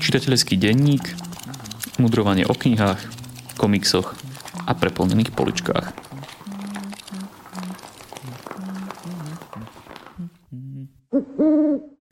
Čitateľský 0.00 0.56
denník, 0.56 1.04
mudrovanie 2.00 2.48
o 2.48 2.56
knihách, 2.56 2.98
komiksoch 3.60 4.16
a 4.64 4.72
preplnených 4.72 5.30
poličkách. 5.36 5.99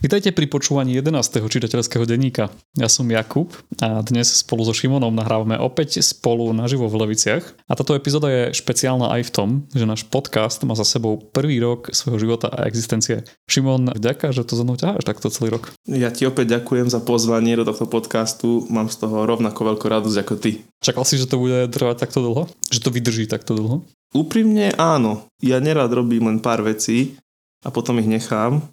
Vítajte 0.09 0.33
pri 0.33 0.49
počúvaní 0.49 0.97
11. 0.97 1.13
čitateľského 1.53 2.09
denníka. 2.09 2.49
Ja 2.81 2.89
som 2.89 3.05
Jakub 3.13 3.53
a 3.77 4.01
dnes 4.01 4.41
spolu 4.41 4.65
so 4.65 4.73
Šimonom 4.73 5.13
nahrávame 5.13 5.61
opäť 5.61 6.01
spolu 6.01 6.49
naživo 6.57 6.89
v 6.89 7.05
Leviciach. 7.05 7.45
A 7.69 7.77
táto 7.77 7.93
epizóda 7.93 8.33
je 8.33 8.57
špeciálna 8.57 9.13
aj 9.13 9.29
v 9.29 9.35
tom, 9.37 9.49
že 9.69 9.85
náš 9.85 10.09
podcast 10.09 10.65
má 10.65 10.73
za 10.73 10.89
sebou 10.89 11.21
prvý 11.21 11.61
rok 11.61 11.93
svojho 11.93 12.25
života 12.25 12.49
a 12.49 12.65
existencie. 12.65 13.29
Šimon, 13.53 13.93
vďaka, 13.93 14.33
že 14.33 14.49
to 14.49 14.57
za 14.57 14.65
mnou 14.65 14.81
ťaháš 14.81 15.05
takto 15.05 15.29
celý 15.29 15.61
rok. 15.61 15.77
Ja 15.85 16.09
ti 16.09 16.25
opäť 16.25 16.57
ďakujem 16.57 16.89
za 16.89 17.05
pozvanie 17.05 17.53
do 17.61 17.69
tohto 17.69 17.85
podcastu. 17.85 18.65
Mám 18.73 18.89
z 18.89 19.05
toho 19.05 19.29
rovnako 19.29 19.77
veľkú 19.77 19.93
radosť 19.93 20.25
ako 20.25 20.35
ty. 20.41 20.65
Čakal 20.81 21.05
si, 21.05 21.21
že 21.21 21.29
to 21.29 21.37
bude 21.37 21.69
trvať 21.69 22.09
takto 22.09 22.25
dlho? 22.25 22.49
Že 22.73 22.81
to 22.81 22.89
vydrží 22.97 23.25
takto 23.29 23.53
dlho? 23.53 23.85
Úprimne 24.17 24.73
áno. 24.81 25.29
Ja 25.45 25.61
nerad 25.61 25.93
robím 25.93 26.33
len 26.33 26.41
pár 26.41 26.65
vecí 26.65 27.21
a 27.61 27.69
potom 27.69 28.01
ich 28.01 28.09
nechám 28.09 28.65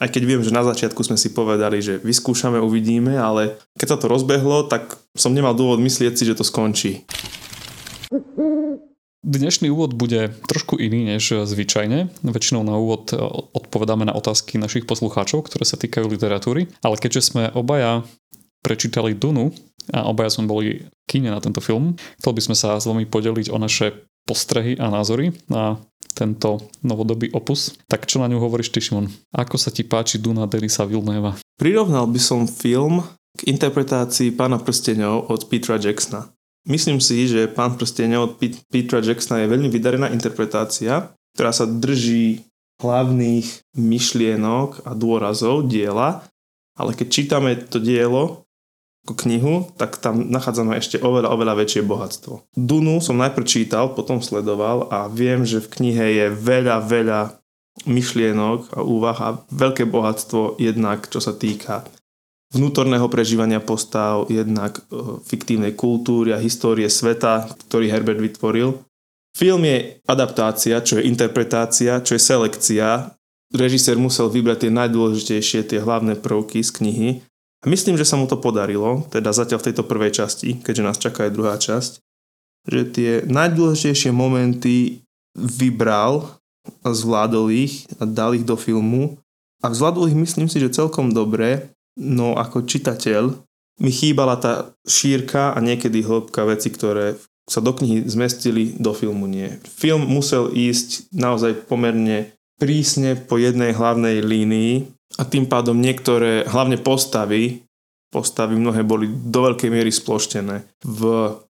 aj 0.00 0.08
keď 0.08 0.22
viem, 0.24 0.42
že 0.44 0.54
na 0.54 0.64
začiatku 0.64 1.02
sme 1.04 1.20
si 1.20 1.34
povedali, 1.34 1.82
že 1.82 2.00
vyskúšame, 2.00 2.62
uvidíme, 2.62 3.18
ale 3.18 3.60
keď 3.76 3.96
sa 3.96 3.98
to 4.00 4.06
rozbehlo, 4.08 4.64
tak 4.70 4.96
som 5.12 5.36
nemal 5.36 5.52
dôvod 5.52 5.82
myslieť 5.82 6.16
si, 6.16 6.24
že 6.24 6.38
to 6.38 6.44
skončí. 6.46 7.04
Dnešný 9.22 9.70
úvod 9.70 9.94
bude 9.94 10.34
trošku 10.50 10.82
iný 10.82 11.06
než 11.06 11.46
zvyčajne. 11.46 12.10
Väčšinou 12.26 12.66
na 12.66 12.74
úvod 12.74 13.14
odpovedáme 13.54 14.02
na 14.02 14.18
otázky 14.18 14.58
našich 14.58 14.82
poslucháčov, 14.82 15.46
ktoré 15.46 15.62
sa 15.62 15.78
týkajú 15.78 16.10
literatúry, 16.10 16.66
ale 16.82 16.98
keďže 16.98 17.30
sme 17.30 17.42
obaja 17.54 18.02
prečítali 18.66 19.14
Dunu 19.14 19.54
a 19.94 20.10
obaja 20.10 20.34
sme 20.34 20.50
boli 20.50 20.66
v 20.90 21.04
kine 21.06 21.30
na 21.30 21.38
tento 21.38 21.62
film, 21.62 21.94
chcel 22.18 22.34
by 22.34 22.42
sme 22.42 22.56
sa 22.58 22.78
s 22.78 22.86
vami 22.86 23.06
podeliť 23.06 23.54
o 23.54 23.58
naše 23.62 23.94
postrehy 24.26 24.78
a 24.78 24.90
názory 24.90 25.34
na 25.46 25.78
tento 26.12 26.60
novodobý 26.84 27.32
opus. 27.32 27.74
Tak 27.88 28.04
čo 28.04 28.20
na 28.20 28.28
ňu 28.28 28.38
hovoríš 28.38 28.70
ty, 28.70 28.84
Šimon? 28.84 29.08
Ako 29.32 29.56
sa 29.56 29.72
ti 29.72 29.82
páči 29.82 30.20
Duna 30.20 30.44
Denisa 30.44 30.84
Villeneuva? 30.84 31.40
Prirovnal 31.56 32.06
by 32.08 32.20
som 32.20 32.44
film 32.44 33.00
k 33.32 33.48
interpretácii 33.48 34.36
Pána 34.36 34.60
prsteňov 34.60 35.32
od 35.32 35.40
Petra 35.48 35.80
Jacksona. 35.80 36.28
Myslím 36.68 37.02
si, 37.02 37.26
že 37.26 37.50
Pán 37.50 37.74
prsteňov 37.80 38.20
od 38.22 38.32
Petra 38.70 39.00
Jacksona 39.00 39.42
je 39.42 39.50
veľmi 39.50 39.72
vydarená 39.72 40.12
interpretácia, 40.12 41.10
ktorá 41.34 41.50
sa 41.50 41.64
drží 41.64 42.44
hlavných 42.82 43.78
myšlienok 43.78 44.84
a 44.84 44.92
dôrazov 44.92 45.70
diela, 45.70 46.26
ale 46.76 46.92
keď 46.98 47.06
čítame 47.08 47.50
to 47.56 47.78
dielo, 47.78 48.44
knihu, 49.02 49.66
tak 49.74 49.98
tam 49.98 50.30
nachádzame 50.30 50.78
ešte 50.78 51.02
oveľa, 51.02 51.34
oveľa 51.34 51.54
väčšie 51.58 51.82
bohatstvo. 51.82 52.46
Dunu 52.54 53.02
som 53.02 53.18
najprv 53.18 53.42
čítal, 53.42 53.90
potom 53.90 54.22
sledoval 54.22 54.86
a 54.94 55.10
viem, 55.10 55.42
že 55.42 55.58
v 55.58 55.70
knihe 55.74 56.06
je 56.22 56.26
veľa, 56.30 56.86
veľa 56.86 57.20
myšlienok 57.82 58.78
a 58.78 58.80
úvah 58.86 59.18
a 59.18 59.30
veľké 59.50 59.90
bohatstvo 59.90 60.62
jednak, 60.62 61.10
čo 61.10 61.18
sa 61.18 61.34
týka 61.34 61.82
vnútorného 62.52 63.08
prežívania 63.08 63.58
postav, 63.58 64.28
jednak 64.28 64.78
e, 64.92 65.18
fiktívnej 65.24 65.72
kultúry 65.72 66.36
a 66.36 66.38
histórie 66.38 66.86
sveta, 66.86 67.48
ktorý 67.66 67.88
Herbert 67.88 68.20
vytvoril. 68.20 68.76
Film 69.32 69.64
je 69.64 69.96
adaptácia, 70.04 70.84
čo 70.84 71.00
je 71.00 71.08
interpretácia, 71.08 72.04
čo 72.04 72.12
je 72.12 72.20
selekcia. 72.20 73.16
Režisér 73.56 73.96
musel 73.96 74.28
vybrať 74.28 74.68
tie 74.68 74.72
najdôležitejšie, 74.72 75.64
tie 75.64 75.80
hlavné 75.80 76.20
prvky 76.20 76.60
z 76.60 76.70
knihy 76.76 77.10
myslím, 77.68 77.94
že 77.98 78.08
sa 78.08 78.18
mu 78.18 78.26
to 78.26 78.40
podarilo, 78.40 79.06
teda 79.12 79.30
zatiaľ 79.30 79.62
v 79.62 79.66
tejto 79.70 79.84
prvej 79.86 80.12
časti, 80.14 80.58
keďže 80.62 80.86
nás 80.86 80.98
čaká 80.98 81.28
aj 81.28 81.34
druhá 81.34 81.54
časť, 81.60 81.92
že 82.66 82.80
tie 82.90 83.10
najdôležitejšie 83.26 84.10
momenty 84.14 85.02
vybral 85.34 86.42
zvládol 86.86 87.50
ich 87.50 87.90
a 87.98 88.06
dal 88.06 88.34
ich 88.38 88.46
do 88.46 88.54
filmu. 88.54 89.18
A 89.62 89.70
zvládol 89.70 90.10
ich 90.10 90.18
myslím 90.18 90.46
si, 90.46 90.58
že 90.62 90.74
celkom 90.74 91.10
dobre, 91.14 91.74
no 91.98 92.34
ako 92.38 92.66
čitateľ 92.66 93.34
mi 93.82 93.90
chýbala 93.90 94.38
tá 94.38 94.74
šírka 94.86 95.54
a 95.54 95.58
niekedy 95.58 96.04
hĺbka 96.04 96.46
veci, 96.46 96.70
ktoré 96.70 97.18
sa 97.50 97.58
do 97.58 97.74
knihy 97.74 98.06
zmestili, 98.06 98.78
do 98.78 98.94
filmu 98.94 99.26
nie. 99.26 99.58
Film 99.66 100.06
musel 100.06 100.54
ísť 100.54 101.10
naozaj 101.10 101.66
pomerne 101.66 102.30
prísne 102.62 103.18
po 103.18 103.42
jednej 103.42 103.74
hlavnej 103.74 104.22
línii 104.22 104.86
a 105.18 105.22
tým 105.28 105.44
pádom 105.44 105.76
niektoré, 105.76 106.48
hlavne 106.48 106.80
postavy, 106.80 107.64
postavy 108.12 108.56
mnohé 108.56 108.84
boli 108.84 109.08
do 109.08 109.48
veľkej 109.48 109.68
miery 109.72 109.92
sploštené. 109.92 110.64
V 110.84 111.00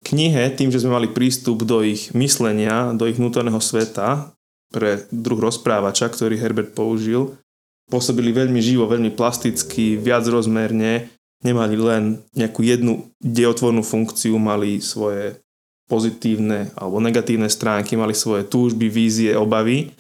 knihe, 0.07 0.51
tým, 0.55 0.71
že 0.71 0.83
sme 0.83 0.97
mali 0.99 1.09
prístup 1.11 1.67
do 1.67 1.83
ich 1.83 2.15
myslenia, 2.15 2.95
do 2.95 3.07
ich 3.07 3.19
vnútorného 3.19 3.59
sveta, 3.59 4.35
pre 4.75 5.07
druh 5.15 5.39
rozprávača, 5.39 6.11
ktorý 6.11 6.35
Herbert 6.35 6.75
použil, 6.75 7.39
pôsobili 7.87 8.35
veľmi 8.35 8.59
živo, 8.59 8.91
veľmi 8.91 9.15
plasticky, 9.15 9.95
viac 9.95 10.27
rozmerne, 10.27 11.07
nemali 11.47 11.79
len 11.79 12.03
nejakú 12.35 12.67
jednu 12.67 13.07
diotvornú 13.23 13.87
funkciu, 13.87 14.35
mali 14.35 14.83
svoje 14.83 15.39
pozitívne 15.87 16.75
alebo 16.75 16.99
negatívne 16.99 17.47
stránky, 17.47 17.95
mali 17.95 18.17
svoje 18.17 18.49
túžby, 18.49 18.91
vízie, 18.91 19.37
obavy 19.37 19.95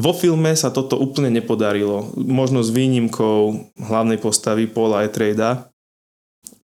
vo 0.00 0.16
filme 0.16 0.56
sa 0.56 0.72
toto 0.72 0.96
úplne 0.96 1.28
nepodarilo. 1.28 2.08
Možno 2.16 2.64
s 2.64 2.72
výnimkou 2.72 3.68
hlavnej 3.76 4.16
postavy 4.16 4.64
Paula 4.64 5.04
Etrada. 5.04 5.68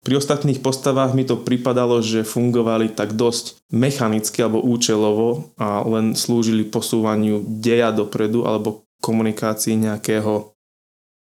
Pri 0.06 0.16
ostatných 0.16 0.64
postavách 0.64 1.12
mi 1.18 1.28
to 1.28 1.36
pripadalo, 1.36 2.00
že 2.00 2.24
fungovali 2.24 2.96
tak 2.96 3.18
dosť 3.18 3.60
mechanicky 3.76 4.40
alebo 4.40 4.64
účelovo 4.64 5.52
a 5.60 5.84
len 5.84 6.16
slúžili 6.16 6.64
posúvaniu 6.64 7.44
deja 7.44 7.92
dopredu 7.92 8.48
alebo 8.48 8.88
komunikácii 9.04 9.76
nejakého 9.76 10.56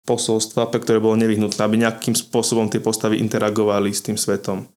posolstva, 0.04 0.69
pre 0.69 0.84
ktoré 0.84 1.00
bolo 1.00 1.16
nevyhnutné, 1.16 1.60
aby 1.64 1.81
nejakým 1.81 2.12
spôsobom 2.12 2.69
tie 2.69 2.78
postavy 2.78 3.19
interagovali 3.25 3.88
s 3.91 4.04
tým 4.04 4.20
svetom. 4.20 4.69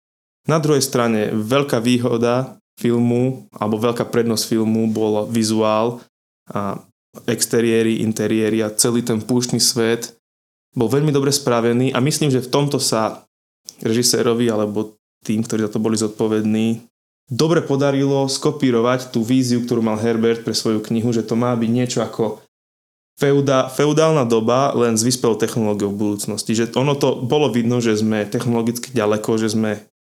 Na 0.48 0.64
druhej 0.64 0.82
strane 0.82 1.36
veľká 1.36 1.84
výhoda 1.84 2.58
filmu 2.80 3.52
alebo 3.52 3.76
veľká 3.76 4.08
prednosť 4.08 4.44
filmu 4.48 4.88
bol 4.88 5.28
vizuál 5.28 6.00
a 6.48 6.80
exteriéry, 7.26 8.06
interiéry 8.06 8.62
a 8.62 8.74
celý 8.74 9.02
ten 9.02 9.18
púštny 9.24 9.58
svet 9.58 10.14
bol 10.78 10.92
veľmi 10.92 11.10
dobre 11.10 11.34
spravený 11.34 11.96
a 11.96 12.00
myslím, 12.04 12.30
že 12.30 12.46
v 12.46 12.52
tomto 12.54 12.78
sa 12.78 13.26
režisérovi 13.82 14.52
alebo 14.52 14.98
tým, 15.26 15.42
ktorí 15.42 15.66
za 15.66 15.72
to 15.74 15.82
boli 15.82 15.98
zodpovední, 15.98 16.86
dobre 17.28 17.66
podarilo 17.66 18.30
skopírovať 18.30 19.12
tú 19.12 19.26
víziu, 19.26 19.66
ktorú 19.66 19.82
mal 19.82 19.98
Herbert 19.98 20.46
pre 20.46 20.54
svoju 20.54 20.80
knihu, 20.86 21.10
že 21.12 21.26
to 21.26 21.34
má 21.34 21.52
byť 21.58 21.70
niečo 21.74 22.00
ako 22.06 22.40
feudá, 23.18 23.68
feudálna 23.68 24.24
doba 24.24 24.72
len 24.78 24.96
s 24.96 25.04
vyspelou 25.04 25.36
technológiou 25.36 25.92
v 25.92 26.00
budúcnosti. 26.00 26.54
Že 26.54 26.78
ono 26.78 26.94
to 26.94 27.18
bolo 27.20 27.50
vidno, 27.50 27.82
že 27.82 27.98
sme 27.98 28.30
technologicky 28.30 28.94
ďaleko, 28.94 29.42
že 29.42 29.52
sme 29.52 29.72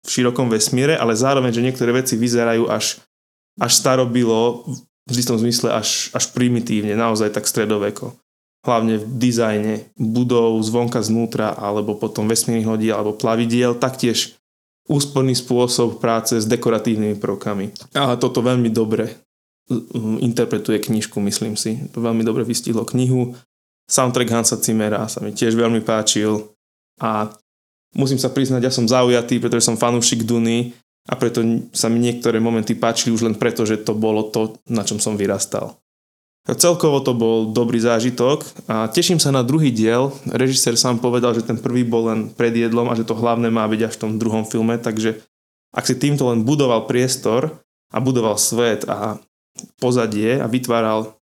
v 0.03 0.07
širokom 0.07 0.47
vesmíre, 0.51 0.95
ale 0.95 1.15
zároveň, 1.15 1.51
že 1.51 1.65
niektoré 1.65 1.91
veci 1.91 2.15
vyzerajú 2.15 2.67
až, 2.71 3.03
až 3.59 3.71
starobilo 3.75 4.67
v 5.09 5.19
istom 5.19 5.37
zmysle 5.41 5.73
až, 5.73 6.13
až 6.13 6.29
primitívne, 6.31 6.93
naozaj 6.93 7.33
tak 7.33 7.49
stredoveko. 7.49 8.13
Hlavne 8.61 8.99
v 8.99 9.05
dizajne 9.17 9.73
budov 9.95 10.59
zvonka 10.61 10.99
znútra 10.99 11.55
alebo 11.55 11.95
potom 11.95 12.27
vesmírnych 12.27 12.67
lodí 12.67 12.89
alebo 12.91 13.15
plavidiel, 13.15 13.79
taktiež 13.79 14.35
úsporný 14.89 15.37
spôsob 15.37 16.01
práce 16.01 16.35
s 16.41 16.49
dekoratívnymi 16.49 17.21
prvkami. 17.21 17.93
A 17.95 18.17
toto 18.19 18.41
veľmi 18.41 18.73
dobre 18.73 19.15
interpretuje 20.19 20.81
knižku, 20.81 21.21
myslím 21.21 21.53
si. 21.53 21.77
To 21.93 22.01
veľmi 22.01 22.25
dobre 22.25 22.41
vystihlo 22.41 22.81
knihu. 22.89 23.37
Soundtrack 23.85 24.33
Hansa 24.33 24.57
Zimmera 24.57 25.05
sa 25.05 25.21
mi 25.21 25.29
tiež 25.29 25.53
veľmi 25.53 25.85
páčil 25.85 26.49
a 26.97 27.29
musím 27.93 28.17
sa 28.17 28.33
priznať, 28.33 28.65
ja 28.65 28.73
som 28.73 28.89
zaujatý, 28.89 29.37
pretože 29.37 29.65
som 29.69 29.77
fanúšik 29.77 30.25
Duny 30.25 30.73
a 31.09 31.13
preto 31.17 31.41
sa 31.73 31.89
mi 31.89 31.97
niektoré 31.97 32.37
momenty 32.37 32.77
páčili 32.77 33.09
už 33.17 33.25
len 33.25 33.35
preto, 33.35 33.65
že 33.65 33.81
to 33.81 33.97
bolo 33.97 34.29
to, 34.29 34.61
na 34.69 34.85
čom 34.85 35.01
som 35.01 35.17
vyrastal. 35.17 35.81
Celkovo 36.49 37.01
to 37.05 37.13
bol 37.13 37.53
dobrý 37.53 37.77
zážitok 37.77 38.41
a 38.65 38.89
teším 38.89 39.21
sa 39.21 39.29
na 39.29 39.45
druhý 39.45 39.69
diel. 39.69 40.09
Režisér 40.29 40.77
sám 40.77 40.97
povedal, 40.97 41.37
že 41.37 41.45
ten 41.45 41.57
prvý 41.61 41.85
bol 41.85 42.09
len 42.09 42.33
pred 42.33 42.53
jedlom 42.53 42.89
a 42.89 42.97
že 42.97 43.05
to 43.05 43.17
hlavné 43.17 43.53
má 43.53 43.69
byť 43.69 43.81
až 43.85 43.93
v 43.97 44.01
tom 44.01 44.11
druhom 44.17 44.45
filme, 44.45 44.77
takže 44.81 45.21
ak 45.69 45.85
si 45.85 45.93
týmto 45.93 46.25
len 46.29 46.41
budoval 46.41 46.89
priestor 46.89 47.61
a 47.93 47.97
budoval 48.01 48.41
svet 48.41 48.85
a 48.89 49.21
pozadie 49.77 50.41
a 50.41 50.49
vytváral 50.49 51.18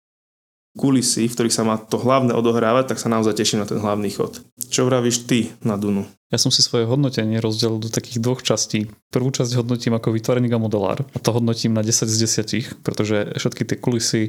kulisy, 0.76 1.26
v 1.26 1.34
ktorých 1.34 1.56
sa 1.56 1.64
má 1.64 1.80
to 1.80 1.96
hlavné 1.96 2.36
odohrávať, 2.36 2.92
tak 2.94 3.00
sa 3.00 3.08
naozaj 3.08 3.34
teším 3.40 3.64
na 3.64 3.68
ten 3.68 3.80
hlavný 3.80 4.12
chod. 4.12 4.44
Čo 4.68 4.84
vravíš 4.84 5.24
ty 5.24 5.56
na 5.64 5.80
Dunu? 5.80 6.04
Ja 6.28 6.36
som 6.36 6.52
si 6.52 6.60
svoje 6.60 6.84
hodnotenie 6.84 7.40
rozdelil 7.40 7.80
do 7.80 7.88
takých 7.88 8.20
dvoch 8.20 8.44
častí. 8.44 8.90
Prvú 9.08 9.32
časť 9.32 9.56
hodnotím 9.56 9.96
ako 9.96 10.12
vytvorený 10.12 10.52
a 10.52 10.60
modelár 10.60 11.02
a 11.02 11.18
to 11.18 11.30
hodnotím 11.32 11.72
na 11.72 11.80
10 11.80 12.06
z 12.06 12.16
10, 12.44 12.84
pretože 12.84 13.34
všetky 13.40 13.62
tie 13.64 13.78
kulisy 13.80 14.22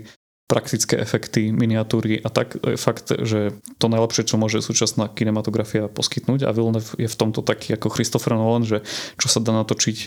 praktické 0.47 0.95
efekty, 0.95 1.51
miniatúry 1.51 2.23
a 2.23 2.31
tak 2.31 2.55
je 2.55 2.79
fakt, 2.79 3.11
že 3.11 3.51
to 3.83 3.91
najlepšie, 3.91 4.23
čo 4.23 4.39
môže 4.39 4.63
súčasná 4.63 5.11
kinematografia 5.11 5.91
poskytnúť 5.91 6.47
a 6.47 6.55
Villeneuve 6.55 6.95
je 6.95 7.09
v 7.11 7.19
tomto 7.19 7.43
taký 7.43 7.75
ako 7.75 7.91
Christopher 7.91 8.39
Nolan, 8.39 8.63
že 8.63 8.79
čo 9.19 9.27
sa 9.27 9.43
dá 9.43 9.51
natočiť 9.51 9.97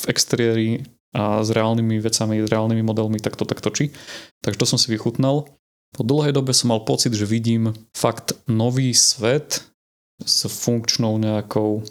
v 0.00 0.04
exteriéri 0.08 0.68
a 1.10 1.42
s 1.42 1.50
reálnymi 1.50 1.98
vecami, 2.00 2.40
s 2.40 2.48
reálnymi 2.48 2.86
modelmi, 2.86 3.18
tak 3.18 3.34
to 3.34 3.42
tak 3.42 3.58
točí. 3.58 3.90
Takže 4.40 4.58
to 4.62 4.66
som 4.66 4.78
si 4.78 4.88
vychutnal. 4.94 5.50
Po 5.90 6.06
dlhej 6.06 6.32
dobe 6.32 6.54
som 6.54 6.70
mal 6.70 6.86
pocit, 6.86 7.10
že 7.12 7.26
vidím 7.26 7.74
fakt 7.92 8.38
nový 8.46 8.94
svet 8.94 9.66
s 10.22 10.46
funkčnou 10.46 11.18
nejakou 11.18 11.82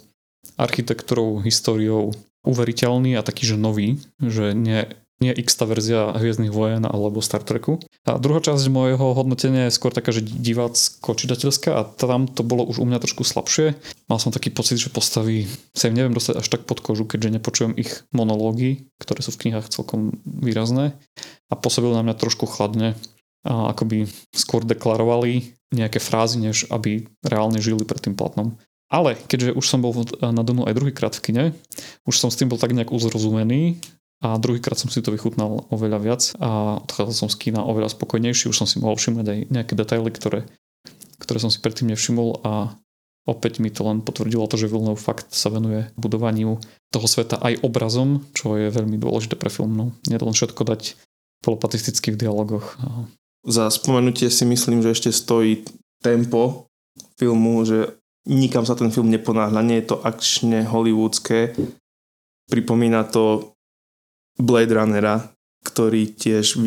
architektúrou, 0.56 1.40
históriou, 1.44 2.12
uveriteľný 2.44 3.16
a 3.16 3.24
taký, 3.24 3.44
že 3.44 3.60
nový, 3.60 4.00
že 4.16 4.56
nie, 4.56 4.88
nie 5.20 5.32
x 5.36 5.60
verzia 5.60 6.16
Hviezdnych 6.16 6.48
vojen 6.48 6.88
alebo 6.88 7.20
Star 7.20 7.44
Treku. 7.44 7.76
A 8.08 8.16
druhá 8.16 8.40
časť 8.40 8.72
môjho 8.72 9.12
hodnotenia 9.12 9.68
je 9.68 9.76
skôr 9.76 9.92
taká, 9.92 10.16
že 10.16 10.24
divácko-čitateľská 10.24 11.76
a 11.76 11.84
tam 11.84 12.24
to 12.24 12.40
bolo 12.40 12.64
už 12.64 12.80
u 12.80 12.88
mňa 12.88 13.04
trošku 13.04 13.28
slabšie. 13.28 13.76
Mal 14.08 14.18
som 14.20 14.32
taký 14.32 14.48
pocit, 14.48 14.80
že 14.80 14.88
postavy 14.88 15.44
sa 15.76 15.92
im 15.92 15.96
neviem 16.00 16.16
dostať 16.16 16.40
až 16.40 16.48
tak 16.48 16.64
pod 16.64 16.80
kožu, 16.80 17.04
keďže 17.04 17.36
nepočujem 17.36 17.76
ich 17.76 18.08
monológy, 18.16 18.88
ktoré 18.96 19.20
sú 19.20 19.36
v 19.36 19.48
knihách 19.48 19.68
celkom 19.68 20.16
výrazné 20.24 20.96
a 21.52 21.54
pôsobili 21.56 21.92
na 21.92 22.04
mňa 22.08 22.16
trošku 22.16 22.48
chladne 22.48 22.96
a 23.46 23.72
akoby 23.72 24.04
skôr 24.34 24.64
deklarovali 24.64 25.56
nejaké 25.72 26.02
frázy, 26.02 26.42
než 26.42 26.66
aby 26.68 27.06
reálne 27.22 27.62
žili 27.62 27.86
pred 27.86 28.02
tým 28.02 28.18
platnom. 28.18 28.58
Ale 28.90 29.14
keďže 29.14 29.54
už 29.54 29.64
som 29.64 29.80
bol 29.80 29.94
na 30.18 30.42
Dunu 30.42 30.66
aj 30.66 30.74
druhýkrát 30.74 31.14
v 31.14 31.22
kine, 31.22 31.44
už 32.04 32.18
som 32.18 32.26
s 32.26 32.36
tým 32.36 32.50
bol 32.50 32.58
tak 32.58 32.74
nejak 32.74 32.90
uzrozumený 32.90 33.78
a 34.20 34.34
druhýkrát 34.34 34.76
som 34.76 34.90
si 34.90 34.98
to 34.98 35.14
vychutnal 35.14 35.70
oveľa 35.70 35.98
viac 36.02 36.22
a 36.42 36.82
odchádzal 36.82 37.14
som 37.14 37.28
z 37.30 37.38
kina 37.38 37.62
oveľa 37.62 37.94
spokojnejší, 37.94 38.50
už 38.50 38.58
som 38.58 38.66
si 38.66 38.82
mohol 38.82 38.98
všimnúť 38.98 39.26
aj 39.30 39.38
nejaké 39.48 39.72
detaily, 39.78 40.10
ktoré, 40.10 40.44
ktoré 41.22 41.38
som 41.38 41.54
si 41.54 41.62
predtým 41.62 41.86
nevšimol 41.94 42.42
a 42.42 42.74
opäť 43.30 43.62
mi 43.62 43.70
to 43.70 43.86
len 43.86 44.02
potvrdilo 44.02 44.50
to, 44.50 44.58
že 44.58 44.66
Villeneuve 44.66 44.98
fakt 44.98 45.30
sa 45.30 45.54
venuje 45.54 45.86
budovaniu 45.94 46.58
toho 46.90 47.06
sveta 47.06 47.38
aj 47.38 47.62
obrazom, 47.62 48.26
čo 48.34 48.58
je 48.58 48.74
veľmi 48.74 48.98
dôležité 48.98 49.38
pre 49.38 49.54
film. 49.54 49.78
No. 49.78 49.86
Nie 50.10 50.18
to 50.18 50.26
len 50.26 50.34
všetko 50.34 50.66
dať 50.66 50.98
polopatisticky 51.46 52.10
v 52.10 52.26
dialogoch. 52.26 52.74
Za 53.46 53.72
spomenutie 53.72 54.28
si 54.28 54.44
myslím, 54.44 54.84
že 54.84 54.92
ešte 54.92 55.10
stojí 55.12 55.64
tempo 56.04 56.68
filmu, 57.16 57.64
že 57.64 57.96
nikam 58.28 58.68
sa 58.68 58.76
ten 58.76 58.92
film 58.92 59.08
neponáhľa, 59.08 59.64
nie 59.64 59.80
je 59.80 59.92
to 59.92 59.96
akčne 60.04 60.68
hollywoodske. 60.68 61.56
Pripomína 62.52 63.08
to 63.08 63.56
Blade 64.36 64.72
Runnera, 64.72 65.32
ktorý 65.64 66.12
tiež 66.12 66.60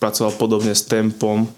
pracoval 0.00 0.32
podobne 0.36 0.72
s 0.76 0.84
tempom, 0.84 1.48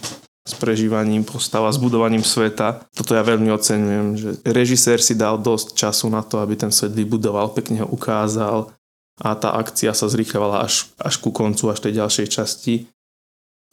s 0.48 0.56
prežívaním 0.56 1.28
postava, 1.28 1.68
s 1.68 1.76
budovaním 1.76 2.24
sveta. 2.24 2.88
Toto 2.96 3.12
ja 3.12 3.20
veľmi 3.20 3.52
oceňujem, 3.52 4.06
že 4.16 4.30
režisér 4.48 5.02
si 5.02 5.12
dal 5.12 5.36
dosť 5.36 5.76
času 5.76 6.06
na 6.08 6.24
to, 6.24 6.40
aby 6.40 6.56
ten 6.56 6.72
svet 6.72 6.96
vybudoval, 6.96 7.52
pekne 7.52 7.84
ho 7.84 7.88
ukázal 7.90 8.72
a 9.18 9.34
tá 9.34 9.52
akcia 9.58 9.92
sa 9.92 10.06
zrýchľovala 10.06 10.62
až, 10.64 10.94
až 10.96 11.14
ku 11.18 11.34
koncu, 11.34 11.68
až 11.68 11.82
tej 11.82 12.00
ďalšej 12.00 12.26
časti. 12.30 12.74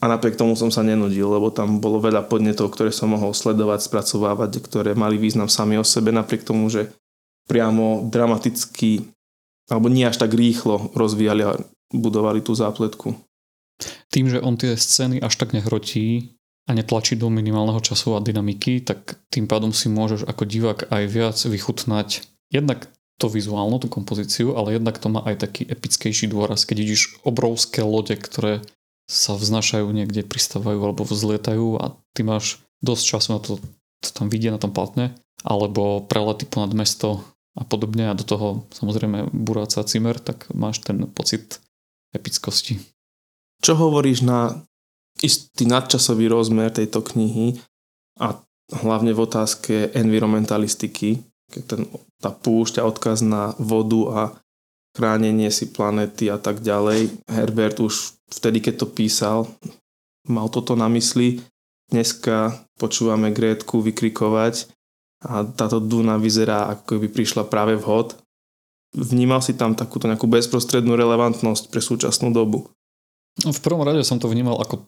A 0.04 0.12
napriek 0.12 0.36
tomu 0.36 0.60
som 0.60 0.68
sa 0.68 0.84
nenudil, 0.84 1.26
lebo 1.26 1.48
tam 1.56 1.80
bolo 1.80 2.04
veľa 2.04 2.28
podnetov, 2.28 2.76
ktoré 2.76 2.92
som 2.92 3.16
mohol 3.16 3.32
sledovať, 3.32 3.88
spracovávať, 3.88 4.60
ktoré 4.60 4.92
mali 4.92 5.16
význam 5.16 5.48
sami 5.48 5.80
o 5.80 5.88
sebe, 5.88 6.12
napriek 6.12 6.44
tomu, 6.44 6.68
že 6.68 6.92
priamo 7.48 8.04
dramaticky 8.12 9.08
alebo 9.72 9.90
nie 9.90 10.06
až 10.06 10.22
tak 10.22 10.36
rýchlo 10.36 10.94
rozvíjali 10.94 11.42
a 11.42 11.58
budovali 11.90 12.44
tú 12.44 12.54
zápletku. 12.54 13.18
Tým, 14.14 14.30
že 14.30 14.44
on 14.44 14.56
tie 14.56 14.78
scény 14.78 15.20
až 15.20 15.36
tak 15.36 15.58
nehrotí 15.58 16.38
a 16.70 16.74
netlačí 16.74 17.18
do 17.18 17.30
minimálneho 17.34 17.82
času 17.82 18.18
a 18.18 18.24
dynamiky, 18.24 18.82
tak 18.82 19.18
tým 19.30 19.50
pádom 19.50 19.74
si 19.74 19.90
môžeš 19.90 20.26
ako 20.26 20.44
divák 20.46 20.80
aj 20.90 21.04
viac 21.10 21.38
vychutnať 21.38 22.26
jednak 22.54 22.90
to 23.16 23.32
vizuálno, 23.32 23.80
tú 23.80 23.88
kompozíciu, 23.88 24.60
ale 24.60 24.76
jednak 24.76 25.00
to 25.00 25.08
má 25.08 25.24
aj 25.24 25.48
taký 25.48 25.64
epickejší 25.72 26.28
dôraz, 26.28 26.68
keď 26.68 26.78
vidíš 26.84 27.02
obrovské 27.24 27.80
lode, 27.80 28.12
ktoré 28.20 28.60
sa 29.06 29.38
vznašajú 29.38 29.86
niekde, 29.94 30.26
pristávajú 30.26 30.82
alebo 30.82 31.06
vzlietajú 31.06 31.78
a 31.78 31.94
ty 32.18 32.26
máš 32.26 32.62
dosť 32.82 33.04
času 33.06 33.28
na 33.38 33.40
to, 33.42 33.52
to 34.02 34.10
tam 34.14 34.28
vidie 34.30 34.50
na 34.50 34.58
tom 34.58 34.74
platne, 34.74 35.14
alebo 35.46 36.02
prelety 36.06 36.50
ponad 36.50 36.74
mesto 36.74 37.22
a 37.56 37.64
podobne 37.64 38.12
a 38.12 38.18
do 38.18 38.26
toho 38.26 38.66
samozrejme 38.74 39.32
buráca 39.32 39.86
cimer, 39.86 40.18
tak 40.20 40.50
máš 40.52 40.84
ten 40.84 41.06
pocit 41.08 41.62
epickosti. 42.12 42.82
Čo 43.64 43.78
hovoríš 43.80 44.26
na 44.26 44.66
istý 45.24 45.64
nadčasový 45.64 46.28
rozmer 46.28 46.74
tejto 46.76 47.00
knihy 47.00 47.56
a 48.20 48.36
hlavne 48.84 49.16
v 49.16 49.24
otázke 49.24 49.96
environmentalistiky, 49.96 51.24
keď 51.54 51.64
ten, 51.64 51.82
tá 52.20 52.34
púšť 52.34 52.82
a 52.82 52.88
odkaz 52.90 53.22
na 53.24 53.54
vodu 53.62 54.02
a 54.12 54.22
chránenie 54.96 55.52
si 55.52 55.68
planety 55.68 56.32
a 56.32 56.40
tak 56.40 56.64
ďalej. 56.64 57.28
Herbert 57.28 57.84
už 57.84 58.16
vtedy, 58.32 58.64
keď 58.64 58.82
to 58.82 58.88
písal, 58.88 59.38
mal 60.32 60.48
toto 60.48 60.80
na 60.80 60.88
mysli. 60.88 61.44
Dneska 61.92 62.66
počúvame 62.80 63.30
Grétku 63.30 63.84
vykrikovať 63.84 64.72
a 65.28 65.46
táto 65.46 65.84
Duna 65.84 66.18
vyzerá, 66.18 66.72
ako 66.72 67.04
by 67.06 67.08
prišla 67.12 67.44
práve 67.46 67.78
vhod. 67.78 68.18
Vnímal 68.96 69.44
si 69.44 69.54
tam 69.60 69.76
takúto 69.76 70.08
nejakú 70.08 70.26
bezprostrednú 70.26 70.96
relevantnosť 70.96 71.68
pre 71.68 71.84
súčasnú 71.84 72.32
dobu? 72.32 72.72
No, 73.44 73.52
v 73.52 73.60
prvom 73.60 73.84
rade 73.84 74.02
som 74.08 74.18
to 74.18 74.32
vnímal 74.32 74.56
ako 74.64 74.88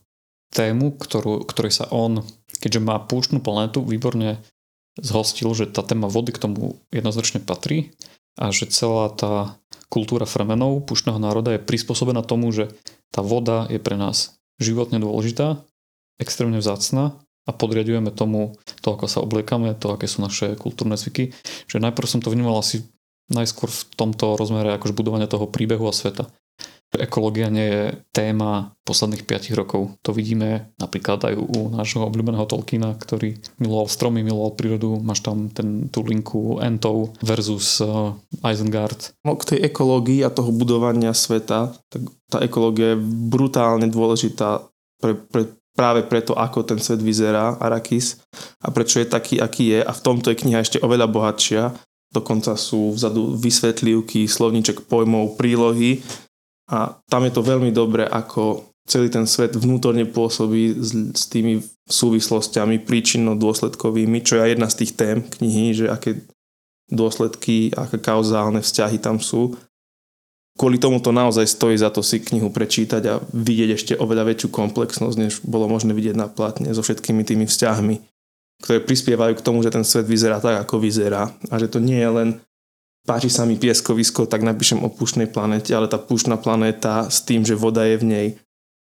tému, 0.56 0.95
ktorú, 0.95 1.44
ktorej 1.44 1.83
sa 1.83 1.86
on, 1.92 2.24
keďže 2.63 2.80
má 2.80 2.95
púštnu 3.03 3.44
planetu, 3.44 3.83
výborne 3.83 4.39
zhostil, 4.98 5.51
že 5.51 5.68
tá 5.68 5.83
téma 5.83 6.07
vody 6.07 6.31
k 6.31 6.42
tomu 6.42 6.80
jednoznačne 6.89 7.44
patrí 7.44 7.92
a 8.38 8.54
že 8.54 8.69
celá 8.69 9.10
tá 9.12 9.57
kultúra 9.89 10.30
fremenov 10.30 10.86
pušného 10.86 11.18
národa 11.18 11.57
je 11.57 11.66
prispôsobená 11.66 12.22
tomu, 12.22 12.54
že 12.54 12.69
tá 13.10 13.25
voda 13.25 13.66
je 13.68 13.81
pre 13.81 13.98
nás 13.98 14.38
životne 14.62 15.01
dôležitá, 15.01 15.66
extrémne 16.22 16.62
vzácna 16.62 17.18
a 17.48 17.51
podriadujeme 17.56 18.12
tomu 18.12 18.60
to, 18.84 18.88
ako 18.94 19.06
sa 19.07 19.24
obliekame, 19.24 19.74
to, 19.74 19.95
aké 19.95 20.06
sú 20.06 20.22
naše 20.22 20.54
kultúrne 20.60 21.00
zvyky. 21.00 21.31
Že 21.72 21.81
najprv 21.81 22.07
som 22.07 22.19
to 22.19 22.34
vnímal 22.34 22.60
asi 22.60 22.84
najskôr 23.31 23.72
v 23.72 23.81
tomto 23.95 24.36
rozmere 24.36 24.75
akož 24.75 24.92
budovania 24.92 25.28
toho 25.31 25.48
príbehu 25.48 25.88
a 25.88 25.95
sveta. 25.95 26.28
Ekológia 26.95 27.51
nie 27.51 27.68
je 27.68 27.84
téma 28.16 28.72
posledných 28.88 29.28
5 29.28 29.60
rokov. 29.60 30.00
To 30.07 30.16
vidíme 30.16 30.72
napríklad 30.80 31.19
aj 31.19 31.36
u 31.36 31.68
nášho 31.68 32.07
obľúbeného 32.07 32.48
Tolkiena, 32.48 32.95
ktorý 32.95 33.36
miloval 33.60 33.92
stromy, 33.92 34.24
miloval 34.24 34.56
prírodu. 34.56 34.95
Máš 35.04 35.19
tam 35.19 35.51
ten, 35.51 35.91
tú 35.91 36.08
linku 36.08 36.63
Entov 36.63 37.12
versus 37.20 37.84
uh, 37.84 38.15
Isengard. 38.39 39.12
No, 39.27 39.36
k 39.36 39.56
tej 39.56 39.60
ekológii 39.67 40.24
a 40.24 40.32
toho 40.32 40.56
budovania 40.56 41.12
sveta, 41.12 41.75
tak 41.91 42.08
tá 42.32 42.39
ekológia 42.39 42.96
je 42.96 43.03
brutálne 43.03 43.91
dôležitá 43.91 44.63
pre, 45.03 45.20
pre, 45.20 45.51
práve 45.75 46.08
preto, 46.08 46.34
ako 46.39 46.63
ten 46.63 46.79
svet 46.79 47.03
vyzerá, 47.03 47.60
Arakis, 47.60 48.17
a 48.63 48.72
prečo 48.72 49.03
je 49.03 49.12
taký, 49.12 49.38
aký 49.44 49.75
je. 49.77 49.79
A 49.84 49.91
v 49.91 50.03
tomto 50.03 50.32
je 50.32 50.39
kniha 50.39 50.63
ešte 50.63 50.82
oveľa 50.82 51.12
bohatšia. 51.12 51.63
Dokonca 52.08 52.56
sú 52.56 52.96
vzadu 52.96 53.36
vysvetlivky, 53.36 54.25
slovníček 54.25 54.88
pojmov, 54.88 55.36
prílohy, 55.36 56.01
a 56.67 57.00
tam 57.07 57.24
je 57.24 57.31
to 57.31 57.41
veľmi 57.41 57.71
dobre, 57.71 58.03
ako 58.03 58.67
celý 58.88 59.12
ten 59.12 59.27
svet 59.27 59.55
vnútorne 59.55 60.07
pôsobí 60.07 60.79
s, 60.79 60.91
s 61.15 61.24
tými 61.27 61.59
súvislostiami 61.88 62.83
príčinno-dôsledkovými, 62.83 64.24
čo 64.24 64.39
je 64.39 64.55
jedna 64.55 64.67
z 64.71 64.83
tých 64.83 64.91
tém 64.95 65.17
knihy, 65.24 65.75
že 65.75 65.86
aké 65.91 66.24
dôsledky, 66.88 67.75
aké 67.75 68.00
kauzálne 68.00 68.63
vzťahy 68.63 69.00
tam 69.00 69.19
sú. 69.19 69.59
Kvôli 70.57 70.81
tomu 70.81 70.97
to 71.03 71.13
naozaj 71.13 71.45
stojí 71.45 71.77
za 71.77 71.91
to 71.91 72.01
si 72.01 72.24
knihu 72.24 72.50
prečítať 72.50 73.03
a 73.05 73.21
vidieť 73.21 73.69
ešte 73.77 73.93
oveľa 74.00 74.33
väčšiu 74.33 74.50
komplexnosť, 74.50 75.17
než 75.19 75.33
bolo 75.45 75.69
možné 75.69 75.93
vidieť 75.93 76.15
na 76.17 76.31
platne 76.31 76.71
so 76.74 76.81
všetkými 76.81 77.21
tými 77.27 77.45
vzťahmi, 77.45 77.95
ktoré 78.63 78.81
prispievajú 78.81 79.38
k 79.38 79.45
tomu, 79.45 79.62
že 79.62 79.69
ten 79.69 79.86
svet 79.86 80.09
vyzerá 80.09 80.41
tak, 80.41 80.63
ako 80.65 80.81
vyzerá 80.81 81.29
a 81.51 81.55
že 81.62 81.69
to 81.69 81.77
nie 81.77 82.00
je 82.00 82.09
len 82.09 82.29
páči 83.08 83.32
sa 83.32 83.48
mi 83.48 83.56
pieskovisko, 83.56 84.28
tak 84.28 84.44
napíšem 84.44 84.84
o 84.84 84.92
púštnej 84.92 85.32
planete, 85.32 85.72
ale 85.72 85.88
tá 85.88 85.96
púštna 85.96 86.36
planéta 86.36 87.08
s 87.08 87.24
tým, 87.24 87.48
že 87.48 87.56
voda 87.56 87.88
je 87.88 87.96
v 87.96 88.06
nej 88.06 88.28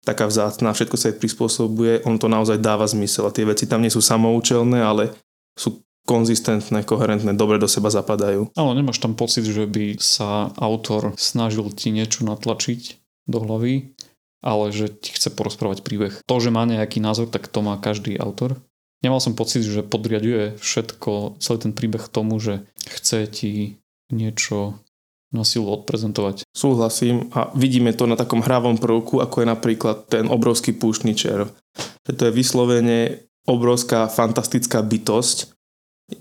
taká 0.07 0.31
vzácná, 0.31 0.71
všetko 0.71 0.97
sa 0.99 1.11
jej 1.11 1.19
prispôsobuje, 1.19 2.07
on 2.07 2.19
to 2.19 2.31
naozaj 2.31 2.59
dáva 2.59 2.87
zmysel 2.87 3.27
a 3.27 3.35
tie 3.35 3.47
veci 3.47 3.67
tam 3.67 3.83
nie 3.83 3.91
sú 3.91 4.03
samoučelné, 4.03 4.83
ale 4.83 5.15
sú 5.59 5.83
konzistentné, 6.03 6.83
koherentné, 6.83 7.35
dobre 7.39 7.63
do 7.63 7.71
seba 7.71 7.87
zapadajú. 7.91 8.51
Ale 8.59 8.71
nemáš 8.75 8.99
tam 8.99 9.15
pocit, 9.15 9.47
že 9.47 9.67
by 9.71 10.03
sa 10.03 10.51
autor 10.59 11.15
snažil 11.15 11.71
ti 11.71 11.95
niečo 11.95 12.27
natlačiť 12.27 12.99
do 13.31 13.39
hlavy, 13.39 13.95
ale 14.43 14.75
že 14.75 14.91
ti 14.91 15.15
chce 15.15 15.31
porozprávať 15.31 15.87
príbeh. 15.87 16.19
To, 16.27 16.37
že 16.43 16.51
má 16.51 16.67
nejaký 16.67 16.99
názor, 16.99 17.31
tak 17.31 17.47
to 17.47 17.63
má 17.63 17.79
každý 17.79 18.19
autor. 18.19 18.59
Nemal 19.07 19.23
som 19.23 19.39
pocit, 19.39 19.63
že 19.63 19.87
podriaduje 19.87 20.59
všetko, 20.59 21.39
celý 21.39 21.59
ten 21.59 21.73
príbeh 21.75 22.07
tomu, 22.11 22.43
že 22.43 22.67
chce 22.87 23.31
ti 23.31 23.82
niečo 24.13 24.77
na 25.33 25.49
silu 25.49 25.73
odprezentovať. 25.73 26.45
Súhlasím 26.53 27.33
a 27.33 27.49
vidíme 27.57 27.97
to 27.97 28.05
na 28.05 28.21
takom 28.21 28.45
hravom 28.45 28.77
prvku, 28.77 29.25
ako 29.25 29.43
je 29.43 29.47
napríklad 29.49 29.97
ten 30.13 30.29
obrovský 30.29 30.77
púštny 30.77 31.17
červ. 31.17 31.49
Že 32.05 32.13
to 32.13 32.23
je 32.29 32.37
vyslovene 32.37 32.99
obrovská 33.49 34.13
fantastická 34.13 34.85
bytosť. 34.85 35.57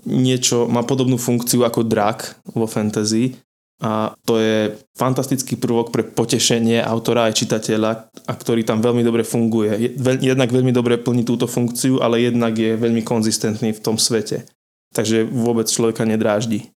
Niečo 0.08 0.64
má 0.72 0.80
podobnú 0.88 1.20
funkciu 1.20 1.68
ako 1.68 1.84
drak 1.84 2.40
vo 2.56 2.64
fantasy 2.64 3.36
a 3.84 4.16
to 4.24 4.40
je 4.40 4.72
fantastický 4.96 5.60
prvok 5.60 5.92
pre 5.92 6.06
potešenie 6.06 6.80
autora 6.80 7.28
aj 7.28 7.44
čitateľa, 7.44 7.90
a 8.30 8.32
ktorý 8.32 8.62
tam 8.62 8.78
veľmi 8.78 9.02
dobre 9.02 9.26
funguje. 9.26 9.98
Jednak 10.22 10.54
veľmi 10.54 10.70
dobre 10.70 10.96
plní 11.02 11.26
túto 11.26 11.50
funkciu, 11.50 11.98
ale 12.00 12.22
jednak 12.22 12.54
je 12.54 12.78
veľmi 12.78 13.02
konzistentný 13.02 13.74
v 13.74 13.82
tom 13.82 13.98
svete. 13.98 14.46
Takže 14.94 15.26
vôbec 15.26 15.66
človeka 15.66 16.06
nedráždi. 16.06 16.70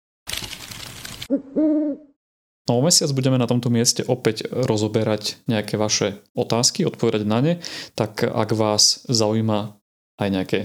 No 2.63 2.79
o 2.79 2.83
mesiac 2.85 3.11
budeme 3.11 3.43
na 3.43 3.51
tomto 3.51 3.75
mieste 3.75 4.07
opäť 4.07 4.47
rozoberať 4.47 5.43
nejaké 5.51 5.75
vaše 5.75 6.23
otázky, 6.39 6.87
odpovedať 6.87 7.27
na 7.27 7.39
ne, 7.43 7.55
tak 7.99 8.23
ak 8.23 8.55
vás 8.55 9.03
zaujíma 9.11 9.75
aj 10.23 10.29
nejaké 10.31 10.61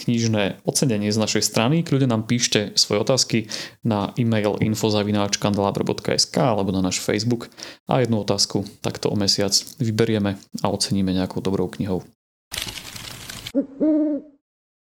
knižné 0.00 0.64
ocenenie 0.64 1.12
z 1.12 1.18
našej 1.20 1.44
strany. 1.44 1.84
Kľude 1.84 2.08
nám 2.08 2.24
píšte 2.24 2.72
svoje 2.78 3.04
otázky 3.04 3.38
na 3.84 4.16
e-mail 4.16 4.56
infozavináčkandelabr.sk 4.62 6.36
alebo 6.40 6.72
na 6.72 6.80
náš 6.80 7.04
Facebook 7.04 7.52
a 7.84 8.00
jednu 8.00 8.24
otázku 8.24 8.64
takto 8.80 9.12
o 9.12 9.16
mesiac 9.18 9.52
vyberieme 9.76 10.40
a 10.64 10.66
oceníme 10.72 11.12
nejakou 11.12 11.44
dobrou 11.44 11.68
knihou. 11.68 12.06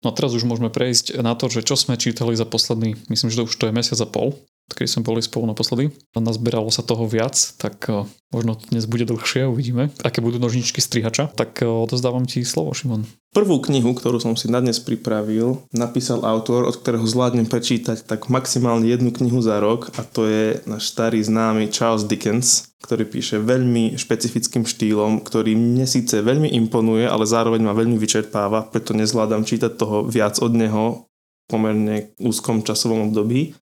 No 0.05 0.13
teraz 0.13 0.37
už 0.37 0.45
môžeme 0.45 0.69
prejsť 0.69 1.21
na 1.23 1.33
to, 1.39 1.49
že 1.49 1.65
čo 1.65 1.79
sme 1.79 1.97
čítali 1.97 2.35
za 2.37 2.45
posledný, 2.45 2.99
myslím, 3.09 3.31
že 3.31 3.39
to 3.41 3.47
už 3.47 3.57
to 3.57 3.69
je 3.71 3.77
mesiac 3.77 4.01
a 4.03 4.09
pol 4.09 4.35
keď 4.73 4.87
sme 4.89 5.03
boli 5.05 5.21
spolu 5.21 5.45
naposledy. 5.45 5.93
Nazbieralo 6.17 6.73
sa 6.73 6.81
toho 6.81 7.05
viac, 7.05 7.37
tak 7.61 7.85
eh, 7.93 8.09
možno 8.33 8.57
dnes 8.73 8.89
bude 8.89 9.05
dlhšie, 9.05 9.45
uvidíme, 9.45 9.93
aké 10.01 10.25
budú 10.25 10.41
nožničky 10.41 10.81
strihača. 10.81 11.29
Tak 11.37 11.61
eh, 11.61 11.69
odozdávam 11.69 12.25
ti 12.25 12.41
slovo, 12.43 12.73
Šimon. 12.73 13.05
Prvú 13.35 13.59
knihu, 13.67 13.99
ktorú 13.99 14.23
som 14.23 14.39
si 14.39 14.47
na 14.47 14.63
dnes 14.63 14.79
pripravil, 14.79 15.59
napísal 15.75 16.23
autor, 16.23 16.71
od 16.71 16.79
ktorého 16.79 17.03
zvládnem 17.03 17.51
prečítať 17.51 18.07
tak 18.07 18.31
maximálne 18.31 18.87
jednu 18.87 19.11
knihu 19.11 19.43
za 19.43 19.59
rok 19.59 19.91
a 19.99 20.07
to 20.07 20.31
je 20.31 20.63
náš 20.71 20.95
starý 20.95 21.19
známy 21.19 21.67
Charles 21.67 22.07
Dickens, 22.07 22.71
ktorý 22.87 23.03
píše 23.11 23.43
veľmi 23.43 23.99
špecifickým 23.99 24.63
štýlom, 24.63 25.19
ktorý 25.19 25.59
mne 25.59 25.83
síce 25.83 26.23
veľmi 26.23 26.47
imponuje, 26.63 27.11
ale 27.11 27.27
zároveň 27.27 27.59
ma 27.67 27.75
veľmi 27.75 27.99
vyčerpáva, 27.99 28.71
preto 28.71 28.95
nezvládam 28.95 29.43
čítať 29.43 29.83
toho 29.83 30.07
viac 30.07 30.39
od 30.39 30.55
neho 30.55 31.11
pomerne 31.51 32.15
úzkom 32.23 32.63
časovom 32.63 33.11
období. 33.11 33.53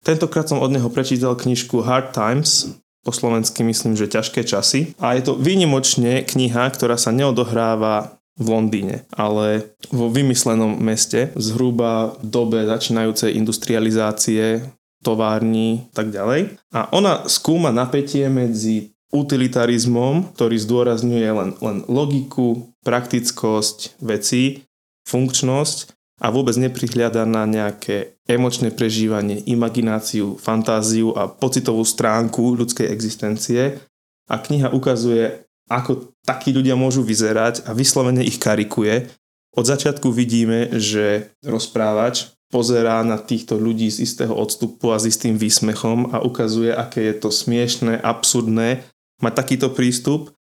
Tentokrát 0.00 0.48
som 0.48 0.62
od 0.62 0.72
neho 0.72 0.88
prečítal 0.88 1.36
knižku 1.36 1.84
Hard 1.84 2.16
Times, 2.16 2.80
po 3.00 3.12
slovensky 3.16 3.64
myslím, 3.64 3.96
že 3.96 4.12
ťažké 4.12 4.44
časy. 4.44 4.92
A 5.00 5.16
je 5.16 5.24
to 5.24 5.36
výnimočne 5.36 6.20
kniha, 6.24 6.68
ktorá 6.68 7.00
sa 7.00 7.12
neodohráva 7.12 8.20
v 8.36 8.46
Londýne, 8.48 9.04
ale 9.12 9.76
vo 9.92 10.08
vymyslenom 10.08 10.80
meste, 10.80 11.32
zhruba 11.36 12.16
v 12.20 12.24
dobe 12.28 12.58
začínajúcej 12.64 13.36
industrializácie, 13.36 14.64
tovární 15.00 15.88
tak 15.96 16.12
ďalej. 16.12 16.60
A 16.72 16.88
ona 16.92 17.24
skúma 17.28 17.72
napätie 17.72 18.28
medzi 18.28 18.92
utilitarizmom, 19.10 20.36
ktorý 20.36 20.56
zdôrazňuje 20.60 21.28
len, 21.34 21.50
len 21.58 21.76
logiku, 21.88 22.70
praktickosť 22.84 24.00
vecí, 24.00 24.64
funkčnosť 25.08 25.96
a 26.20 26.30
vôbec 26.30 26.54
neprihľada 26.60 27.24
na 27.26 27.48
nejaké 27.48 28.19
emočné 28.30 28.70
prežívanie, 28.70 29.42
imagináciu, 29.50 30.38
fantáziu 30.38 31.10
a 31.18 31.26
pocitovú 31.26 31.82
stránku 31.82 32.54
ľudskej 32.54 32.86
existencie. 32.86 33.82
A 34.30 34.38
kniha 34.38 34.70
ukazuje, 34.70 35.42
ako 35.66 36.14
takí 36.22 36.54
ľudia 36.54 36.78
môžu 36.78 37.02
vyzerať 37.02 37.66
a 37.66 37.74
vyslovene 37.74 38.22
ich 38.22 38.38
karikuje. 38.38 39.10
Od 39.50 39.66
začiatku 39.66 40.14
vidíme, 40.14 40.70
že 40.78 41.34
rozprávač 41.42 42.30
pozerá 42.50 43.02
na 43.06 43.18
týchto 43.18 43.58
ľudí 43.58 43.90
z 43.90 44.06
istého 44.06 44.34
odstupu 44.34 44.90
a 44.90 44.98
s 44.98 45.10
istým 45.10 45.38
výsmechom 45.38 46.14
a 46.14 46.22
ukazuje, 46.22 46.70
aké 46.74 47.10
je 47.10 47.14
to 47.18 47.30
smiešné, 47.30 47.98
absurdné 47.98 48.86
mať 49.22 49.32
takýto 49.34 49.70
prístup 49.70 50.34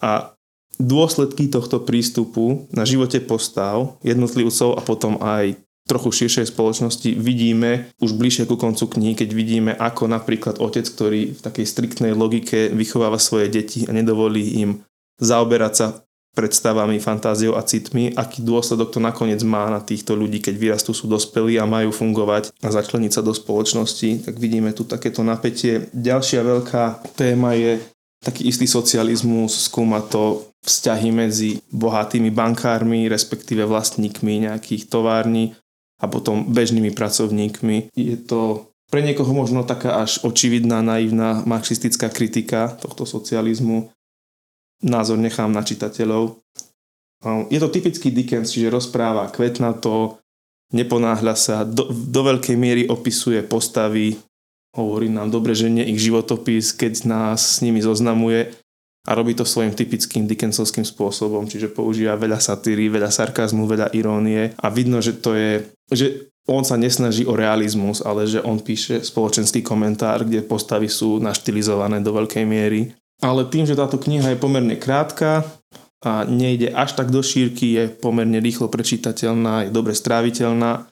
a 0.00 0.36
dôsledky 0.76 1.48
tohto 1.48 1.80
prístupu 1.80 2.68
na 2.74 2.84
živote 2.84 3.22
postav 3.22 3.96
jednotlivcov 4.02 4.76
a 4.76 4.80
potom 4.84 5.16
aj 5.22 5.56
trochu 5.84 6.24
širšej 6.24 6.52
spoločnosti 6.52 7.12
vidíme 7.16 7.92
už 8.00 8.16
bližšie 8.16 8.48
ku 8.48 8.56
koncu 8.56 8.88
knihy, 8.88 9.14
keď 9.14 9.30
vidíme, 9.36 9.72
ako 9.76 10.08
napríklad 10.08 10.56
otec, 10.60 10.88
ktorý 10.88 11.36
v 11.36 11.40
takej 11.44 11.66
striktnej 11.68 12.12
logike 12.16 12.72
vychováva 12.72 13.20
svoje 13.20 13.52
deti 13.52 13.84
a 13.84 13.92
nedovolí 13.92 14.64
im 14.64 14.80
zaoberať 15.20 15.72
sa 15.76 15.86
predstavami, 16.34 16.98
fantáziou 16.98 17.54
a 17.54 17.62
citmi, 17.62 18.10
aký 18.10 18.42
dôsledok 18.42 18.90
to 18.90 18.98
nakoniec 18.98 19.38
má 19.46 19.70
na 19.70 19.78
týchto 19.78 20.18
ľudí, 20.18 20.42
keď 20.42 20.54
vyrastú, 20.58 20.90
sú 20.90 21.06
dospelí 21.06 21.62
a 21.62 21.70
majú 21.70 21.94
fungovať 21.94 22.50
a 22.58 22.68
začleniť 22.74 23.12
sa 23.14 23.22
do 23.22 23.30
spoločnosti, 23.30 24.26
tak 24.26 24.34
vidíme 24.42 24.74
tu 24.74 24.82
takéto 24.82 25.22
napätie. 25.22 25.86
Ďalšia 25.94 26.42
veľká 26.42 27.14
téma 27.14 27.54
je 27.54 27.78
taký 28.18 28.50
istý 28.50 28.66
socializmus, 28.66 29.70
skúma 29.70 30.02
to 30.02 30.42
vzťahy 30.66 31.14
medzi 31.14 31.62
bohatými 31.70 32.34
bankármi, 32.34 33.06
respektíve 33.06 33.62
vlastníkmi 33.68 34.50
nejakých 34.50 34.90
tovární 34.90 35.54
a 36.04 36.06
potom 36.06 36.44
bežnými 36.52 36.92
pracovníkmi. 36.92 37.96
Je 37.96 38.20
to 38.20 38.68
pre 38.92 39.00
niekoho 39.00 39.32
možno 39.32 39.64
taká 39.64 40.04
až 40.04 40.20
očividná, 40.20 40.84
naivná 40.84 41.40
marxistická 41.48 42.12
kritika 42.12 42.76
tohto 42.76 43.08
socializmu. 43.08 43.88
Názor 44.84 45.16
nechám 45.16 45.48
na 45.48 45.64
čitateľov. 45.64 46.44
Je 47.48 47.56
to 47.56 47.72
typický 47.72 48.12
Dickens, 48.12 48.52
čiže 48.52 48.68
rozpráva 48.68 49.32
kvetnato, 49.32 50.20
neponáhľa 50.76 51.34
sa, 51.40 51.56
do, 51.64 51.88
do 51.88 52.20
veľkej 52.20 52.56
miery 52.60 52.82
opisuje 52.84 53.40
postavy, 53.40 54.20
hovorí 54.76 55.08
nám 55.08 55.32
dobre, 55.32 55.56
že 55.56 55.72
nie 55.72 55.88
ich 55.88 56.04
životopis, 56.04 56.76
keď 56.76 57.08
nás 57.08 57.40
s 57.40 57.64
nimi 57.64 57.80
zoznamuje 57.80 58.52
a 59.04 59.10
robí 59.12 59.36
to 59.36 59.44
svojim 59.44 59.72
typickým 59.72 60.24
Dickensovským 60.24 60.84
spôsobom, 60.84 61.44
čiže 61.44 61.72
používa 61.72 62.16
veľa 62.16 62.40
satíry, 62.40 62.88
veľa 62.88 63.12
sarkazmu, 63.12 63.68
veľa 63.68 63.92
irónie 63.92 64.56
a 64.56 64.66
vidno, 64.72 65.00
že 65.04 65.16
to 65.16 65.36
je, 65.36 65.64
že 65.96 66.06
on 66.44 66.60
sa 66.60 66.76
nesnaží 66.76 67.24
o 67.24 67.32
realizmus, 67.32 68.04
ale 68.04 68.28
že 68.28 68.44
on 68.44 68.60
píše 68.60 69.00
spoločenský 69.00 69.64
komentár, 69.64 70.28
kde 70.28 70.44
postavy 70.44 70.92
sú 70.92 71.16
naštilizované 71.16 72.04
do 72.04 72.12
veľkej 72.12 72.44
miery. 72.44 72.92
Ale 73.24 73.48
tým, 73.48 73.64
že 73.64 73.78
táto 73.78 73.96
kniha 73.96 74.36
je 74.36 74.42
pomerne 74.42 74.76
krátka 74.76 75.48
a 76.04 76.28
nejde 76.28 76.68
až 76.68 77.00
tak 77.00 77.08
do 77.08 77.24
šírky, 77.24 77.72
je 77.72 77.84
pomerne 77.88 78.36
rýchlo 78.44 78.68
prečítateľná, 78.68 79.68
je 79.68 79.70
dobre 79.72 79.96
stráviteľná 79.96 80.84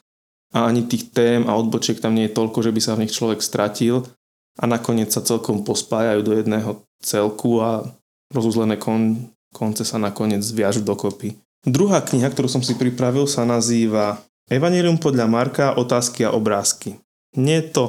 a 0.53 0.59
ani 0.65 0.89
tých 0.89 1.13
tém 1.13 1.45
a 1.45 1.53
odbočiek 1.53 2.01
tam 2.01 2.17
nie 2.17 2.25
je 2.25 2.37
toľko, 2.37 2.65
že 2.65 2.73
by 2.73 2.81
sa 2.81 2.97
v 2.97 3.05
nich 3.05 3.13
človek 3.13 3.45
stratil 3.45 4.09
a 4.57 4.65
nakoniec 4.65 5.13
sa 5.13 5.21
celkom 5.21 5.61
pospájajú 5.61 6.21
do 6.25 6.33
jedného 6.33 6.81
celku 7.01 7.61
a 7.61 7.85
rozuzlené 8.33 8.81
kon, 8.81 9.29
konce 9.53 9.85
sa 9.85 10.01
nakoniec 10.01 10.41
zviažu 10.41 10.81
dokopy. 10.81 11.37
Druhá 11.61 12.01
kniha, 12.01 12.27
ktorú 12.33 12.49
som 12.49 12.65
si 12.65 12.73
pripravil, 12.73 13.29
sa 13.29 13.45
nazýva 13.45 14.17
Evangelium 14.53 15.01
podľa 15.01 15.25
Marka, 15.25 15.73
otázky 15.73 16.23
a 16.23 16.31
obrázky. 16.31 17.01
Nie 17.33 17.65
je 17.65 17.73
to 17.73 17.83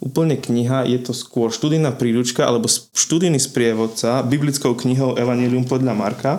úplne 0.00 0.40
kniha, 0.40 0.88
je 0.88 0.98
to 1.04 1.12
skôr 1.12 1.52
študijná 1.52 1.92
príručka 1.92 2.48
alebo 2.48 2.72
študijný 2.72 3.36
sprievodca 3.36 4.24
biblickou 4.24 4.72
knihou 4.72 5.20
Evangelium 5.20 5.68
podľa 5.68 5.92
Marka. 5.92 6.32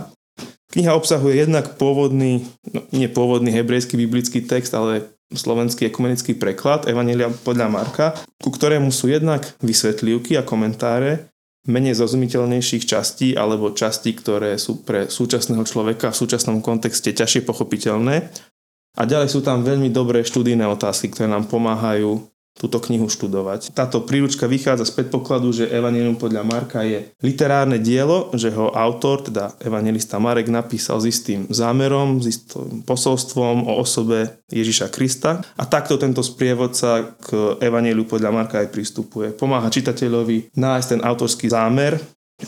Kniha 0.73 0.97
obsahuje 0.97 1.45
jednak 1.45 1.77
pôvodný, 1.77 2.47
no 2.73 2.81
nie 2.89 3.05
pôvodný 3.05 3.53
hebrejský 3.53 3.99
biblický 3.99 4.41
text, 4.41 4.73
ale 4.73 5.13
slovenský 5.31 5.87
ekumenický 5.87 6.35
preklad 6.35 6.87
Evangelia 6.87 7.31
podľa 7.31 7.67
Marka, 7.71 8.17
ku 8.41 8.51
ktorému 8.51 8.91
sú 8.91 9.07
jednak 9.07 9.47
vysvetlivky 9.63 10.35
a 10.35 10.43
komentáre 10.43 11.31
menej 11.69 11.93
zrozumiteľnejších 11.93 12.89
častí 12.89 13.37
alebo 13.37 13.69
častí, 13.77 14.17
ktoré 14.17 14.57
sú 14.57 14.81
pre 14.81 15.05
súčasného 15.07 15.61
človeka 15.61 16.09
v 16.09 16.19
súčasnom 16.25 16.57
kontexte 16.65 17.13
ťažšie 17.13 17.45
pochopiteľné. 17.45 18.33
A 18.99 19.07
ďalej 19.07 19.31
sú 19.31 19.39
tam 19.39 19.63
veľmi 19.63 19.87
dobré 19.87 20.23
študijné 20.27 20.67
otázky, 20.67 21.11
ktoré 21.11 21.31
nám 21.31 21.47
pomáhajú 21.47 22.27
túto 22.51 22.83
knihu 22.83 23.07
študovať. 23.07 23.71
Táto 23.71 24.03
príručka 24.03 24.43
vychádza 24.43 24.83
z 24.83 24.93
predpokladu, 24.99 25.55
že 25.55 25.71
Evangelium 25.71 26.19
podľa 26.19 26.43
Marka 26.43 26.83
je 26.83 27.07
literárne 27.23 27.79
dielo, 27.79 28.27
že 28.35 28.51
ho 28.51 28.75
autor, 28.75 29.23
teda 29.23 29.55
evangelista 29.63 30.19
Marek, 30.19 30.51
napísal 30.51 30.99
s 30.99 31.07
istým 31.07 31.47
zámerom, 31.47 32.19
s 32.19 32.37
istým 32.37 32.83
posolstvom 32.83 33.71
o 33.71 33.79
osobe 33.79 34.43
Ježiša 34.51 34.91
Krista 34.91 35.39
a 35.55 35.63
takto 35.63 35.95
tento 35.95 36.19
sprievodca 36.19 37.15
k 37.23 37.55
Evangeliu 37.63 38.03
podľa 38.03 38.35
Marka 38.35 38.59
aj 38.59 38.69
pristupuje. 38.69 39.31
Pomáha 39.31 39.71
čitateľovi 39.71 40.51
nájsť 40.51 40.87
ten 40.91 41.01
autorský 41.01 41.47
zámer 41.47 41.97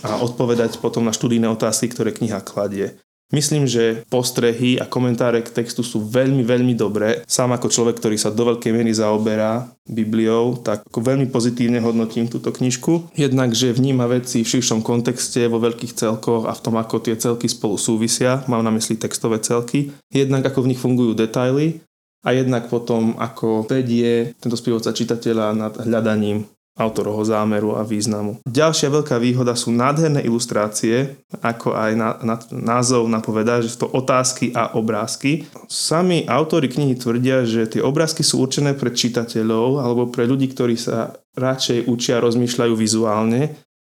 a 0.03 0.19
odpovedať 0.19 0.83
potom 0.83 1.07
na 1.07 1.15
študijné 1.15 1.47
otázky, 1.47 1.87
ktoré 1.87 2.11
kniha 2.11 2.43
kladie. 2.43 2.99
Myslím, 3.33 3.65
že 3.65 4.05
postrehy 4.13 4.77
a 4.77 4.85
komentáre 4.85 5.41
k 5.41 5.49
textu 5.49 5.81
sú 5.81 6.05
veľmi, 6.05 6.45
veľmi 6.45 6.77
dobré. 6.77 7.25
Sám 7.25 7.55
ako 7.57 7.71
človek, 7.71 7.97
ktorý 7.97 8.17
sa 8.19 8.29
do 8.29 8.45
veľkej 8.45 8.69
miery 8.69 8.93
zaoberá 8.93 9.73
Bibliou, 9.89 10.61
tak 10.61 10.85
ako 10.85 10.99
veľmi 11.01 11.31
pozitívne 11.33 11.81
hodnotím 11.81 12.29
túto 12.29 12.53
knižku. 12.53 13.15
Jednak, 13.17 13.57
že 13.57 13.73
vníma 13.73 14.05
veci 14.05 14.45
v 14.45 14.51
širšom 14.53 14.85
kontexte, 14.85 15.49
vo 15.49 15.57
veľkých 15.57 15.97
celkoch 15.97 16.45
a 16.45 16.53
v 16.53 16.61
tom, 16.61 16.77
ako 16.77 17.01
tie 17.01 17.17
celky 17.17 17.49
spolu 17.49 17.81
súvisia. 17.81 18.45
Mám 18.45 18.61
na 18.61 18.69
mysli 18.69 19.01
textové 19.01 19.41
celky. 19.41 19.89
Jednak, 20.13 20.45
ako 20.45 20.67
v 20.67 20.69
nich 20.75 20.81
fungujú 20.81 21.17
detaily 21.17 21.81
a 22.23 22.31
jednak 22.31 22.71
potom, 22.71 23.19
ako 23.19 23.67
vedie 23.67 24.31
tento 24.39 24.55
spievodca 24.55 24.95
čitateľa 24.95 25.47
nad 25.57 25.73
hľadaním 25.83 26.47
autorovho 26.73 27.21
zámeru 27.21 27.77
a 27.77 27.85
významu. 27.85 28.41
Ďalšia 28.49 28.89
veľká 28.89 29.21
výhoda 29.21 29.53
sú 29.53 29.69
nádherné 29.69 30.25
ilustrácie, 30.25 31.21
ako 31.45 31.77
aj 31.77 31.91
na, 31.93 32.09
na, 32.25 32.35
názov 32.49 33.05
napovedá, 33.05 33.61
že 33.61 33.69
sú 33.69 33.85
to 33.85 33.93
otázky 33.93 34.49
a 34.57 34.73
obrázky. 34.73 35.45
Sami 35.69 36.25
autori 36.25 36.65
knihy 36.69 36.97
tvrdia, 36.97 37.45
že 37.45 37.69
tie 37.69 37.81
obrázky 37.85 38.25
sú 38.25 38.41
určené 38.41 38.73
pre 38.73 38.89
čitateľov 38.89 39.85
alebo 39.85 40.09
pre 40.09 40.25
ľudí, 40.25 40.49
ktorí 40.49 40.73
sa 40.73 41.13
radšej 41.37 41.85
učia 41.85 42.17
rozmýšľajú 42.21 42.73
vizuálne 42.73 43.53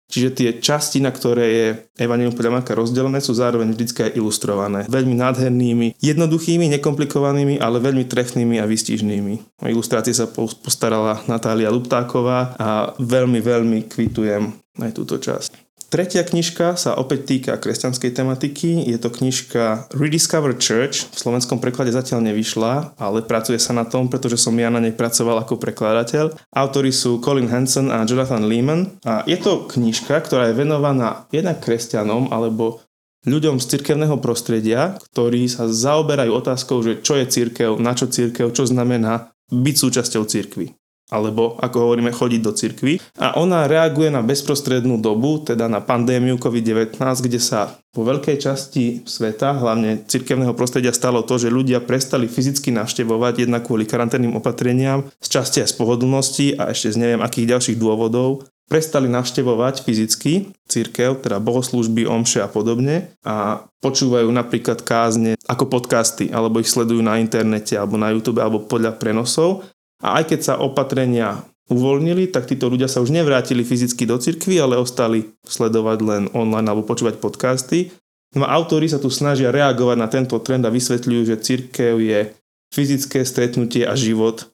Čiže 0.09 0.29
tie 0.33 0.49
časti, 0.57 0.97
na 1.05 1.13
ktoré 1.13 1.45
je 1.53 1.67
Evangelium 2.01 2.33
podľa 2.33 2.59
Marka 2.59 2.73
rozdelené, 2.73 3.21
sú 3.21 3.37
zároveň 3.37 3.77
vždy 3.77 4.09
aj 4.09 4.17
ilustrované. 4.17 4.79
Veľmi 4.89 5.13
nádhernými, 5.13 6.01
jednoduchými, 6.01 6.65
nekomplikovanými, 6.81 7.61
ale 7.61 7.77
veľmi 7.77 8.09
trefnými 8.09 8.57
a 8.57 8.65
vystižnými. 8.65 9.61
O 9.61 9.69
ilustrácie 9.69 10.17
sa 10.17 10.25
postarala 10.33 11.21
Natália 11.29 11.69
Luptáková 11.69 12.57
a 12.57 12.97
veľmi, 12.97 13.37
veľmi 13.37 13.85
kvitujem 13.85 14.49
aj 14.81 14.91
túto 14.97 15.21
časť. 15.21 15.68
Tretia 15.89 16.22
knižka 16.22 16.77
sa 16.77 16.93
opäť 16.93 17.25
týka 17.25 17.58
kresťanskej 17.58 18.13
tematiky. 18.13 18.86
Je 18.86 19.01
to 19.01 19.10
knižka 19.10 19.89
Rediscover 19.89 20.53
Church. 20.53 21.10
V 21.10 21.17
slovenskom 21.17 21.58
preklade 21.58 21.89
zatiaľ 21.89 22.29
nevyšla, 22.29 22.93
ale 23.01 23.25
pracuje 23.25 23.58
sa 23.58 23.74
na 23.74 23.89
tom, 23.89 24.05
pretože 24.05 24.38
som 24.38 24.53
ja 24.53 24.69
na 24.69 24.77
nej 24.77 24.93
pracoval 24.93 25.41
ako 25.41 25.58
prekladateľ. 25.58 26.38
Autori 26.53 26.93
sú 26.93 27.17
Colin 27.17 27.50
Hanson 27.50 27.89
a 27.89 28.05
Jonathan 28.05 28.46
Lehman. 28.46 29.01
A 29.01 29.25
je 29.25 29.41
to 29.41 29.65
knižka, 29.65 30.13
ktorá 30.22 30.53
je 30.53 30.62
venovaná 30.62 31.25
jednak 31.34 31.65
kresťanom 31.65 32.29
alebo 32.29 32.86
ľuďom 33.25 33.58
z 33.58 33.65
cirkevného 33.74 34.22
prostredia, 34.22 35.01
ktorí 35.10 35.50
sa 35.50 35.65
zaoberajú 35.65 36.31
otázkou, 36.38 36.86
že 36.86 37.01
čo 37.01 37.17
je 37.17 37.25
cirkev, 37.25 37.81
na 37.81 37.98
čo 37.98 38.05
cirkev, 38.05 38.53
čo 38.53 38.69
znamená 38.69 39.34
byť 39.50 39.75
súčasťou 39.75 40.24
cirkvy 40.29 40.78
alebo 41.09 41.57
ako 41.57 41.89
hovoríme, 41.89 42.13
chodiť 42.13 42.41
do 42.41 42.53
cirkvy. 42.53 43.01
A 43.17 43.35
ona 43.41 43.65
reaguje 43.65 44.13
na 44.13 44.21
bezprostrednú 44.21 45.01
dobu, 45.01 45.41
teda 45.41 45.65
na 45.65 45.81
pandémiu 45.81 46.37
COVID-19, 46.37 46.95
kde 47.01 47.41
sa 47.41 47.75
po 47.89 48.05
veľkej 48.05 48.37
časti 48.37 49.01
sveta, 49.09 49.57
hlavne 49.57 50.05
cirkevného 50.05 50.53
prostredia, 50.53 50.93
stalo 50.93 51.25
to, 51.25 51.41
že 51.41 51.49
ľudia 51.49 51.81
prestali 51.81 52.29
fyzicky 52.29 52.69
navštevovať 52.69 53.49
jednak 53.49 53.65
kvôli 53.65 53.89
karanténnym 53.89 54.37
opatreniam, 54.37 55.09
z 55.17 55.27
časti 55.27 55.65
aj 55.65 55.73
z 55.73 55.75
pohodlnosti 55.75 56.47
a 56.61 56.69
ešte 56.69 56.93
z 56.93 56.97
neviem 57.01 57.21
akých 57.25 57.57
ďalších 57.57 57.81
dôvodov, 57.81 58.45
prestali 58.69 59.09
navštevovať 59.09 59.81
fyzicky 59.81 60.53
církev, 60.69 61.17
teda 61.25 61.41
bohoslúžby, 61.41 62.05
omše 62.05 62.45
a 62.45 62.47
podobne 62.47 63.09
a 63.25 63.65
počúvajú 63.81 64.29
napríklad 64.29 64.85
kázne 64.85 65.33
ako 65.49 65.65
podcasty, 65.65 66.29
alebo 66.29 66.61
ich 66.61 66.69
sledujú 66.69 67.01
na 67.01 67.17
internete, 67.17 67.73
alebo 67.73 67.97
na 67.97 68.13
YouTube, 68.13 68.37
alebo 68.37 68.61
podľa 68.61 69.01
prenosov 69.01 69.65
a 70.00 70.24
aj 70.24 70.32
keď 70.32 70.39
sa 70.39 70.53
opatrenia 70.60 71.44
uvoľnili, 71.70 72.34
tak 72.34 72.50
títo 72.50 72.72
ľudia 72.72 72.89
sa 72.89 73.03
už 73.03 73.13
nevrátili 73.13 73.62
fyzicky 73.62 74.10
do 74.10 74.18
cirkvy, 74.18 74.58
ale 74.58 74.79
ostali 74.79 75.29
sledovať 75.46 75.98
len 76.01 76.24
online 76.34 76.65
alebo 76.65 76.88
počúvať 76.88 77.22
podcasty. 77.22 77.94
No 78.34 78.46
a 78.46 78.58
autori 78.58 78.89
sa 78.89 78.98
tu 78.98 79.13
snažia 79.13 79.53
reagovať 79.53 79.98
na 79.98 80.10
tento 80.10 80.38
trend 80.41 80.65
a 80.65 80.74
vysvetľujú, 80.74 81.22
že 81.29 81.41
cirkev 81.41 82.01
je 82.01 82.34
fyzické 82.74 83.22
stretnutie 83.25 83.86
a 83.86 83.94
život 83.94 84.50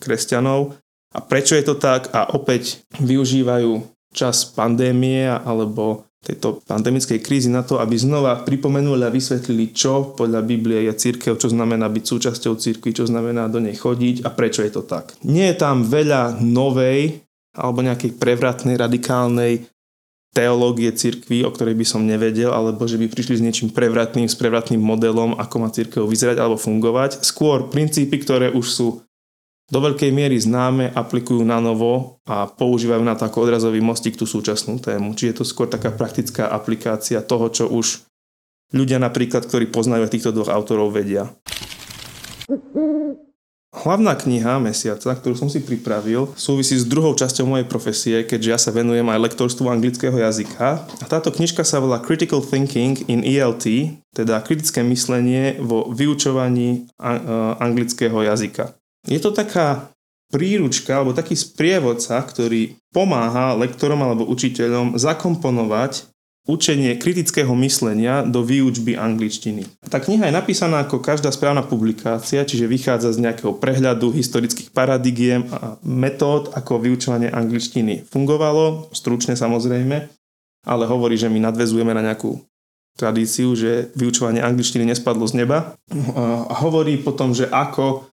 kresťanov. 0.00 0.76
A 1.12 1.18
prečo 1.24 1.56
je 1.56 1.64
to 1.64 1.76
tak? 1.76 2.12
A 2.12 2.28
opäť 2.36 2.84
využívajú 3.00 3.84
čas 4.12 4.48
pandémie 4.48 5.28
alebo 5.28 6.05
tejto 6.26 6.58
pandemickej 6.66 7.22
krízy 7.22 7.46
na 7.46 7.62
to, 7.62 7.78
aby 7.78 7.94
znova 7.94 8.42
pripomenuli 8.42 9.06
a 9.06 9.14
vysvetlili, 9.14 9.70
čo 9.70 10.18
podľa 10.18 10.42
Biblie 10.42 10.90
je 10.90 10.92
církev, 10.98 11.38
čo 11.38 11.46
znamená 11.46 11.86
byť 11.86 12.04
súčasťou 12.04 12.58
církvy, 12.58 12.90
čo 12.90 13.06
znamená 13.06 13.46
do 13.46 13.62
nej 13.62 13.78
chodiť 13.78 14.26
a 14.26 14.34
prečo 14.34 14.66
je 14.66 14.74
to 14.74 14.82
tak. 14.82 15.14
Nie 15.22 15.54
je 15.54 15.62
tam 15.62 15.86
veľa 15.86 16.42
novej 16.42 17.22
alebo 17.54 17.80
nejakej 17.86 18.18
prevratnej, 18.18 18.76
radikálnej 18.76 19.64
teológie 20.36 20.92
cirkvy, 20.92 21.48
o 21.48 21.50
ktorej 21.54 21.72
by 21.72 21.86
som 21.88 22.04
nevedel, 22.04 22.52
alebo 22.52 22.84
že 22.84 23.00
by 23.00 23.08
prišli 23.08 23.40
s 23.40 23.44
niečím 23.44 23.72
prevratným, 23.72 24.28
s 24.28 24.36
prevratným 24.36 24.82
modelom, 24.84 25.32
ako 25.40 25.56
má 25.56 25.72
církev 25.72 26.04
vyzerať 26.04 26.36
alebo 26.36 26.60
fungovať. 26.60 27.24
Skôr 27.24 27.72
princípy, 27.72 28.20
ktoré 28.20 28.52
už 28.52 28.66
sú 28.68 28.88
do 29.66 29.78
veľkej 29.82 30.14
miery 30.14 30.38
známe, 30.38 30.94
aplikujú 30.94 31.42
na 31.42 31.58
novo 31.58 32.22
a 32.22 32.46
používajú 32.46 33.02
na 33.02 33.18
to 33.18 33.26
ako 33.26 33.50
odrazový 33.50 33.82
mostík 33.82 34.14
tú 34.14 34.22
súčasnú 34.22 34.78
tému. 34.78 35.18
Čiže 35.18 35.30
je 35.30 35.38
to 35.42 35.46
skôr 35.46 35.66
taká 35.66 35.90
praktická 35.90 36.46
aplikácia 36.46 37.18
toho, 37.18 37.50
čo 37.50 37.66
už 37.66 38.06
ľudia 38.70 39.02
napríklad, 39.02 39.42
ktorí 39.42 39.66
poznajú 39.70 40.06
týchto 40.06 40.30
dvoch 40.30 40.54
autorov, 40.54 40.94
vedia. 40.94 41.34
Hlavná 43.76 44.16
kniha 44.16 44.56
mesiaca, 44.62 45.12
ktorú 45.12 45.36
som 45.36 45.50
si 45.52 45.60
pripravil, 45.60 46.32
súvisí 46.38 46.78
s 46.78 46.86
druhou 46.86 47.12
časťou 47.12 47.44
mojej 47.44 47.66
profesie, 47.68 48.16
keďže 48.24 48.50
ja 48.50 48.58
sa 48.58 48.70
venujem 48.72 49.04
aj 49.04 49.18
lektorstvu 49.30 49.66
anglického 49.66 50.16
jazyka. 50.16 50.86
A 51.02 51.04
táto 51.10 51.28
knižka 51.34 51.66
sa 51.66 51.82
volá 51.82 52.00
Critical 52.00 52.40
Thinking 52.40 53.04
in 53.10 53.20
ELT, 53.26 53.98
teda 54.14 54.40
kritické 54.46 54.80
myslenie 54.86 55.58
vo 55.58 55.90
vyučovaní 55.92 56.88
anglického 57.60 58.16
jazyka. 58.24 58.78
Je 59.06 59.22
to 59.22 59.30
taká 59.30 59.90
príručka 60.30 60.98
alebo 60.98 61.14
taký 61.14 61.38
sprievodca, 61.38 62.18
ktorý 62.18 62.74
pomáha 62.90 63.54
lektorom 63.54 64.02
alebo 64.02 64.26
učiteľom 64.26 64.98
zakomponovať 64.98 66.10
učenie 66.46 66.94
kritického 66.94 67.50
myslenia 67.58 68.22
do 68.22 68.42
výučby 68.46 68.94
angličtiny. 68.94 69.66
Tá 69.90 69.98
kniha 69.98 70.30
je 70.30 70.38
napísaná 70.38 70.86
ako 70.86 71.02
každá 71.02 71.34
správna 71.34 71.66
publikácia, 71.66 72.46
čiže 72.46 72.70
vychádza 72.70 73.18
z 73.18 73.22
nejakého 73.26 73.58
prehľadu 73.58 74.14
historických 74.14 74.70
paradigiem 74.70 75.42
a 75.50 75.74
metód, 75.82 76.54
ako 76.54 76.78
vyučovanie 76.78 77.34
angličtiny 77.34 78.06
fungovalo, 78.06 78.94
stručne 78.94 79.34
samozrejme, 79.34 80.06
ale 80.66 80.84
hovorí, 80.86 81.18
že 81.18 81.26
my 81.26 81.50
nadvezujeme 81.50 81.90
na 81.90 82.14
nejakú 82.14 82.38
tradíciu, 82.94 83.52
že 83.58 83.90
vyučovanie 83.98 84.40
angličtiny 84.40 84.86
nespadlo 84.86 85.26
z 85.26 85.42
neba. 85.42 85.74
A 86.48 86.54
hovorí 86.62 86.96
potom, 86.96 87.34
že 87.36 87.50
ako 87.50 88.08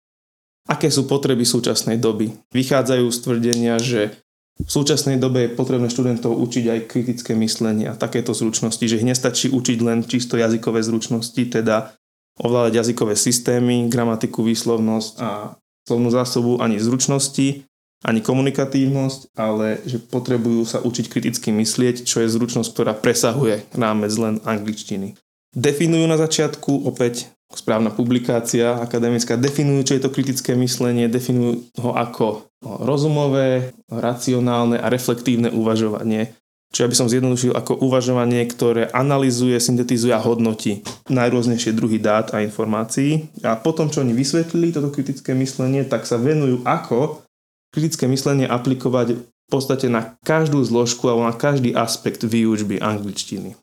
Aké 0.64 0.88
sú 0.88 1.04
potreby 1.10 1.44
súčasnej 1.44 2.00
doby? 2.00 2.32
Vychádzajú 2.56 3.06
z 3.12 3.18
tvrdenia, 3.20 3.76
že 3.80 4.16
v 4.54 4.70
súčasnej 4.70 5.18
dobe 5.18 5.50
je 5.50 5.56
potrebné 5.58 5.90
študentov 5.90 6.38
učiť 6.38 6.66
aj 6.70 6.80
kritické 6.88 7.34
myslenie 7.36 7.90
a 7.90 7.98
takéto 7.98 8.32
zručnosti, 8.32 8.86
že 8.86 9.02
ich 9.02 9.08
nestačí 9.08 9.50
učiť 9.50 9.78
len 9.82 10.06
čisto 10.06 10.38
jazykové 10.38 10.86
zručnosti, 10.86 11.42
teda 11.50 11.98
ovládať 12.40 12.80
jazykové 12.80 13.18
systémy, 13.18 13.90
gramatiku, 13.90 14.46
výslovnosť 14.46 15.12
a 15.20 15.58
slovnú 15.84 16.10
zásobu 16.14 16.52
ani 16.62 16.80
zručnosti, 16.80 17.66
ani 18.04 18.20
komunikatívnosť, 18.20 19.36
ale 19.36 19.84
že 19.88 20.00
potrebujú 20.00 20.64
sa 20.68 20.80
učiť 20.84 21.06
kriticky 21.08 21.50
myslieť, 21.56 22.04
čo 22.08 22.24
je 22.24 22.32
zručnosť, 22.32 22.70
ktorá 22.72 22.94
presahuje 22.96 23.64
rámec 23.76 24.12
len 24.16 24.40
angličtiny. 24.44 25.16
Definujú 25.54 26.06
na 26.10 26.18
začiatku 26.18 26.88
opäť 26.88 27.30
správna 27.54 27.94
publikácia 27.94 28.78
akademická, 28.82 29.38
definujú, 29.38 29.88
čo 29.88 29.96
je 29.98 30.04
to 30.04 30.14
kritické 30.14 30.58
myslenie, 30.58 31.06
definujú 31.08 31.70
ho 31.80 31.92
ako 31.94 32.50
rozumové, 32.62 33.74
racionálne 33.88 34.82
a 34.82 34.90
reflektívne 34.90 35.54
uvažovanie. 35.54 36.34
Čo 36.74 36.90
ja 36.90 36.90
by 36.90 36.98
som 36.98 37.06
zjednodušil 37.06 37.54
ako 37.54 37.86
uvažovanie, 37.86 38.42
ktoré 38.50 38.90
analizuje, 38.90 39.62
syntetizuje 39.62 40.10
a 40.10 40.18
hodnotí 40.18 40.82
najrôznejšie 41.06 41.70
druhy 41.70 42.02
dát 42.02 42.34
a 42.34 42.42
informácií. 42.42 43.30
A 43.46 43.54
potom, 43.54 43.94
čo 43.94 44.02
oni 44.02 44.18
vysvetlili 44.18 44.74
toto 44.74 44.90
kritické 44.90 45.38
myslenie, 45.38 45.86
tak 45.86 46.10
sa 46.10 46.18
venujú, 46.18 46.66
ako 46.66 47.22
kritické 47.70 48.10
myslenie 48.10 48.50
aplikovať 48.50 49.22
v 49.22 49.48
podstate 49.54 49.86
na 49.86 50.18
každú 50.26 50.66
zložku 50.66 51.06
alebo 51.06 51.30
na 51.30 51.36
každý 51.38 51.78
aspekt 51.78 52.26
výučby 52.26 52.82
angličtiny. 52.82 53.54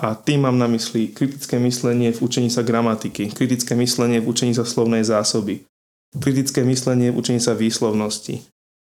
A 0.00 0.16
tým 0.16 0.48
mám 0.48 0.56
na 0.56 0.64
mysli 0.72 1.12
kritické 1.12 1.60
myslenie 1.60 2.08
v 2.16 2.24
učení 2.24 2.48
sa 2.48 2.64
gramatiky, 2.64 3.36
kritické 3.36 3.76
myslenie 3.76 4.24
v 4.24 4.32
učení 4.32 4.56
sa 4.56 4.64
slovnej 4.64 5.04
zásoby, 5.04 5.68
kritické 6.16 6.64
myslenie 6.64 7.12
v 7.12 7.20
učení 7.20 7.36
sa 7.36 7.52
výslovnosti, 7.52 8.40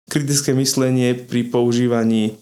kritické 0.08 0.56
myslenie 0.56 1.12
pri 1.12 1.44
používaní 1.52 2.40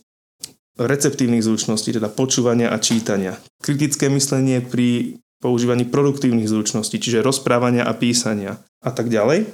receptívnych 0.78 1.42
zručností, 1.42 1.90
teda 1.92 2.06
počúvania 2.08 2.70
a 2.70 2.78
čítania, 2.78 3.34
kritické 3.60 4.06
myslenie 4.08 4.62
pri 4.62 5.18
používaní 5.42 5.82
produktívnych 5.82 6.46
zručností, 6.46 7.02
čiže 7.02 7.18
rozprávania 7.18 7.82
a 7.82 7.92
písania 7.98 8.62
a 8.78 8.94
tak 8.94 9.10
ďalej. 9.10 9.50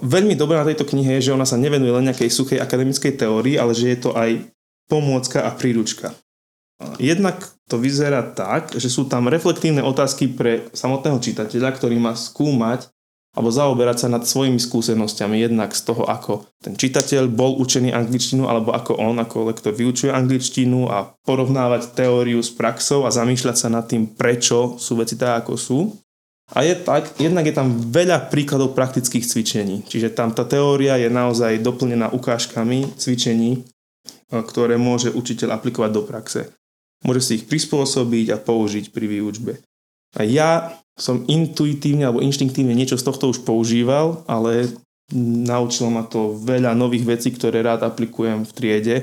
Veľmi 0.00 0.32
dobré 0.32 0.56
na 0.56 0.64
tejto 0.64 0.88
knihe 0.88 1.20
je, 1.20 1.28
že 1.28 1.34
ona 1.36 1.44
sa 1.44 1.60
nevenuje 1.60 1.92
len 1.92 2.08
nejakej 2.08 2.32
suchej 2.32 2.58
akademickej 2.58 3.20
teórii, 3.20 3.60
ale 3.60 3.76
že 3.76 3.92
je 3.92 3.98
to 4.00 4.16
aj 4.16 4.40
pomôcka 4.88 5.44
a 5.44 5.52
príručka. 5.52 6.16
Jednak 7.00 7.40
to 7.68 7.80
vyzerá 7.80 8.20
tak, 8.22 8.76
že 8.76 8.92
sú 8.92 9.08
tam 9.08 9.32
reflektívne 9.32 9.80
otázky 9.80 10.28
pre 10.28 10.68
samotného 10.76 11.20
čitateľa, 11.20 11.72
ktorý 11.72 11.96
má 11.96 12.12
skúmať 12.12 12.92
alebo 13.36 13.52
zaoberať 13.52 13.96
sa 14.00 14.08
nad 14.08 14.24
svojimi 14.24 14.56
skúsenosťami, 14.56 15.36
jednak 15.36 15.76
z 15.76 15.92
toho, 15.92 16.08
ako 16.08 16.48
ten 16.56 16.72
čitateľ 16.72 17.28
bol 17.28 17.60
učený 17.60 17.92
angličtinu, 17.92 18.48
alebo 18.48 18.72
ako 18.72 18.96
on, 18.96 19.20
ako 19.20 19.52
lektor 19.52 19.76
vyučuje 19.76 20.08
angličtinu 20.08 20.88
a 20.88 21.12
porovnávať 21.28 21.92
teóriu 21.92 22.40
s 22.40 22.48
praxou 22.48 23.04
a 23.04 23.12
zamýšľať 23.12 23.56
sa 23.60 23.68
nad 23.68 23.84
tým, 23.84 24.08
prečo 24.08 24.80
sú 24.80 24.96
veci 24.96 25.20
tak, 25.20 25.44
ako 25.44 25.52
sú. 25.60 25.92
A 26.56 26.64
je 26.64 26.72
tak, 26.80 27.12
jednak 27.20 27.44
je 27.44 27.52
tam 27.52 27.76
veľa 27.92 28.32
príkladov 28.32 28.72
praktických 28.72 29.28
cvičení, 29.28 29.84
čiže 29.84 30.16
tam 30.16 30.32
tá 30.32 30.48
teória 30.48 30.96
je 30.96 31.12
naozaj 31.12 31.60
doplnená 31.60 32.16
ukážkami 32.16 32.96
cvičení, 32.96 33.68
ktoré 34.32 34.80
môže 34.80 35.12
učiteľ 35.12 35.60
aplikovať 35.60 35.90
do 35.92 36.02
praxe. 36.08 36.56
Môže 37.04 37.20
si 37.20 37.32
ich 37.42 37.44
prispôsobiť 37.44 38.32
a 38.32 38.40
použiť 38.40 38.94
pri 38.94 39.06
výučbe. 39.10 39.60
A 40.16 40.24
ja 40.24 40.72
som 40.96 41.28
intuitívne 41.28 42.08
alebo 42.08 42.24
inštinktívne 42.24 42.72
niečo 42.72 42.96
z 42.96 43.04
tohto 43.04 43.28
už 43.28 43.44
používal, 43.44 44.24
ale 44.24 44.72
naučilo 45.12 45.92
ma 45.92 46.08
to 46.08 46.34
veľa 46.40 46.72
nových 46.72 47.04
vecí, 47.04 47.28
ktoré 47.30 47.60
rád 47.60 47.84
aplikujem 47.84 48.48
v 48.48 48.54
triede 48.56 48.96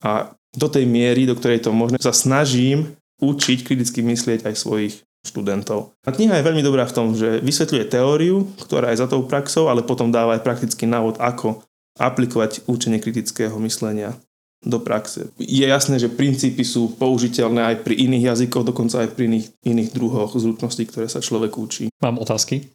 a 0.00 0.32
do 0.56 0.68
tej 0.72 0.88
miery, 0.88 1.28
do 1.28 1.36
ktorej 1.36 1.68
to 1.68 1.76
možné, 1.76 2.00
sa 2.00 2.16
snažím 2.16 2.96
učiť 3.20 3.68
kriticky 3.68 4.00
myslieť 4.00 4.48
aj 4.48 4.54
svojich 4.56 4.94
študentov. 5.28 5.92
A 6.06 6.14
kniha 6.14 6.40
je 6.40 6.46
veľmi 6.46 6.64
dobrá 6.64 6.88
v 6.88 6.96
tom, 6.96 7.12
že 7.12 7.44
vysvetľuje 7.44 7.84
teóriu, 7.92 8.48
ktorá 8.62 8.94
je 8.94 9.02
za 9.02 9.10
tou 9.10 9.26
praxou, 9.28 9.68
ale 9.68 9.84
potom 9.84 10.08
dáva 10.08 10.38
aj 10.38 10.44
praktický 10.46 10.88
návod, 10.88 11.20
ako 11.20 11.60
aplikovať 11.98 12.64
učenie 12.68 13.00
kritického 13.00 13.56
myslenia 13.60 14.16
do 14.64 14.78
praxe. 14.80 15.28
Je 15.36 15.66
jasné, 15.66 16.00
že 16.00 16.08
princípy 16.08 16.64
sú 16.64 16.96
použiteľné 16.96 17.74
aj 17.74 17.76
pri 17.84 17.94
iných 18.08 18.34
jazykoch, 18.34 18.64
dokonca 18.64 19.04
aj 19.04 19.12
pri 19.12 19.28
iných, 19.28 19.46
iných 19.66 19.90
druhoch 19.92 20.32
zručností, 20.32 20.88
ktoré 20.88 21.06
sa 21.10 21.20
človek 21.20 21.52
učí. 21.58 21.84
Mám 22.00 22.22
otázky. 22.22 22.72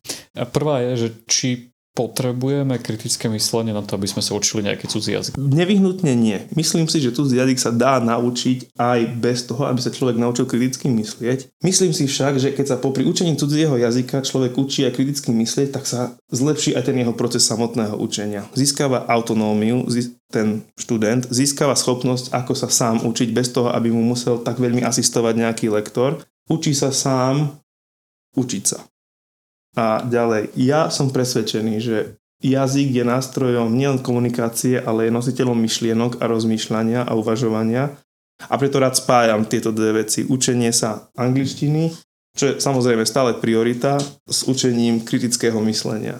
Prvá 0.53 0.83
je, 0.85 1.07
že 1.07 1.09
či 1.25 1.49
potrebujeme 1.91 2.79
kritické 2.79 3.27
myslenie 3.27 3.75
na 3.75 3.83
to, 3.83 3.99
aby 3.99 4.07
sme 4.07 4.23
sa 4.23 4.31
učili 4.31 4.63
nejaký 4.63 4.87
cudzí 4.87 5.11
jazyk? 5.11 5.35
Nevyhnutne 5.35 6.15
nie. 6.15 6.47
Myslím 6.55 6.87
si, 6.87 7.03
že 7.03 7.11
cudzí 7.11 7.35
jazyk 7.35 7.59
sa 7.59 7.71
dá 7.75 7.99
naučiť 7.99 8.79
aj 8.79 8.99
bez 9.19 9.43
toho, 9.43 9.67
aby 9.67 9.79
sa 9.83 9.91
človek 9.91 10.15
naučil 10.15 10.47
kriticky 10.47 10.87
myslieť. 10.87 11.51
Myslím 11.59 11.91
si 11.91 12.07
však, 12.07 12.39
že 12.39 12.55
keď 12.55 12.65
sa 12.75 12.77
popri 12.79 13.03
učení 13.03 13.35
cudzieho 13.35 13.75
jazyka 13.75 14.23
človek 14.23 14.55
učí 14.55 14.87
aj 14.87 14.95
kriticky 14.95 15.35
myslieť, 15.35 15.69
tak 15.75 15.83
sa 15.83 16.15
zlepší 16.31 16.79
aj 16.79 16.87
ten 16.87 16.95
jeho 16.95 17.11
proces 17.11 17.43
samotného 17.43 17.99
učenia. 17.99 18.47
Získava 18.55 19.03
autonómiu, 19.11 19.83
ten 20.31 20.63
študent 20.79 21.27
získava 21.27 21.75
schopnosť, 21.75 22.31
ako 22.31 22.55
sa 22.55 22.71
sám 22.71 23.03
učiť 23.03 23.35
bez 23.35 23.51
toho, 23.51 23.67
aby 23.67 23.91
mu 23.91 23.99
musel 23.99 24.39
tak 24.39 24.63
veľmi 24.63 24.79
asistovať 24.79 25.35
nejaký 25.35 25.67
lektor. 25.67 26.23
Učí 26.47 26.71
sa 26.71 26.95
sám 26.95 27.59
učiť 28.39 28.63
sa. 28.63 28.79
A 29.77 30.03
ďalej, 30.03 30.51
ja 30.59 30.91
som 30.91 31.13
presvedčený, 31.13 31.75
že 31.79 31.97
jazyk 32.43 32.91
je 32.91 33.05
nástrojom 33.07 33.71
nielen 33.71 34.03
komunikácie, 34.03 34.81
ale 34.81 35.07
je 35.07 35.15
nositeľom 35.15 35.55
myšlienok 35.55 36.19
a 36.19 36.27
rozmýšľania 36.27 37.07
a 37.07 37.15
uvažovania. 37.15 37.95
A 38.49 38.57
preto 38.57 38.81
rád 38.81 38.97
spájam 38.97 39.45
tieto 39.45 39.69
dve 39.69 40.03
veci. 40.03 40.25
Učenie 40.25 40.73
sa 40.73 41.07
angličtiny, 41.13 41.93
čo 42.35 42.43
je 42.51 42.53
samozrejme 42.57 43.05
stále 43.05 43.37
priorita, 43.37 44.01
s 44.25 44.49
učením 44.49 45.05
kritického 45.05 45.61
myslenia. 45.63 46.19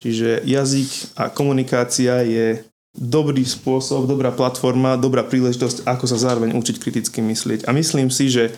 Čiže 0.00 0.44
jazyk 0.44 1.16
a 1.16 1.32
komunikácia 1.32 2.24
je 2.24 2.64
dobrý 2.94 3.42
spôsob, 3.42 4.06
dobrá 4.06 4.30
platforma, 4.30 5.00
dobrá 5.00 5.26
príležitosť, 5.26 5.84
ako 5.84 6.04
sa 6.06 6.18
zároveň 6.18 6.54
učiť 6.54 6.76
kriticky 6.78 7.20
myslieť. 7.20 7.66
A 7.66 7.74
myslím 7.74 8.08
si, 8.08 8.30
že 8.30 8.54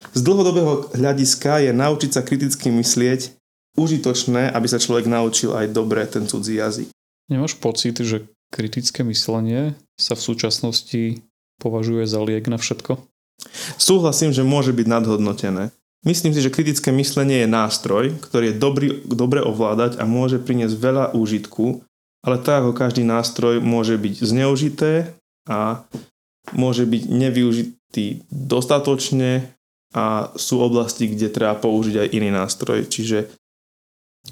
z 0.00 0.20
dlhodobého 0.24 0.90
hľadiska 0.96 1.60
je 1.68 1.72
naučiť 1.76 2.10
sa 2.16 2.24
kriticky 2.24 2.72
myslieť 2.72 3.36
užitočné, 3.76 4.50
aby 4.50 4.66
sa 4.66 4.80
človek 4.80 5.06
naučil 5.06 5.54
aj 5.54 5.70
dobre 5.70 6.02
ten 6.08 6.24
cudzí 6.26 6.58
jazyk. 6.58 6.88
Nemáš 7.30 7.54
pocit, 7.60 7.94
že 8.00 8.26
kritické 8.50 9.06
myslenie 9.06 9.78
sa 9.94 10.18
v 10.18 10.24
súčasnosti 10.24 11.02
považuje 11.62 12.08
za 12.08 12.18
liek 12.24 12.50
na 12.50 12.58
všetko? 12.58 12.98
Súhlasím, 13.78 14.34
že 14.34 14.42
môže 14.42 14.74
byť 14.74 14.86
nadhodnotené. 14.88 15.70
Myslím 16.00 16.32
si, 16.32 16.40
že 16.40 16.52
kritické 16.52 16.88
myslenie 16.96 17.44
je 17.44 17.48
nástroj, 17.52 18.16
ktorý 18.24 18.50
je 18.50 18.56
dobrý, 18.56 18.88
dobre 19.04 19.44
ovládať 19.44 20.00
a 20.00 20.08
môže 20.08 20.40
priniesť 20.40 20.74
veľa 20.80 21.04
úžitku, 21.12 21.84
ale 22.24 22.36
tak 22.40 22.64
ako 22.64 22.72
každý 22.72 23.04
nástroj 23.04 23.60
môže 23.60 24.00
byť 24.00 24.14
zneužité 24.24 25.12
a 25.44 25.84
môže 26.56 26.88
byť 26.88 27.02
nevyužitý 27.04 28.24
dostatočne 28.32 29.59
a 29.90 30.30
sú 30.38 30.62
oblasti, 30.62 31.10
kde 31.10 31.30
treba 31.30 31.58
použiť 31.58 32.06
aj 32.06 32.08
iný 32.14 32.30
nástroj. 32.30 32.86
Čiže 32.86 33.26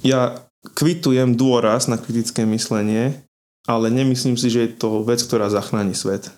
ja 0.06 0.46
kvitujem 0.78 1.34
dôraz 1.34 1.90
na 1.90 1.98
kritické 1.98 2.46
myslenie, 2.46 3.26
ale 3.66 3.90
nemyslím 3.90 4.38
si, 4.38 4.48
že 4.48 4.64
je 4.64 4.70
to 4.78 5.02
vec, 5.02 5.20
ktorá 5.20 5.50
zachráni 5.50 5.92
svet. 5.92 6.30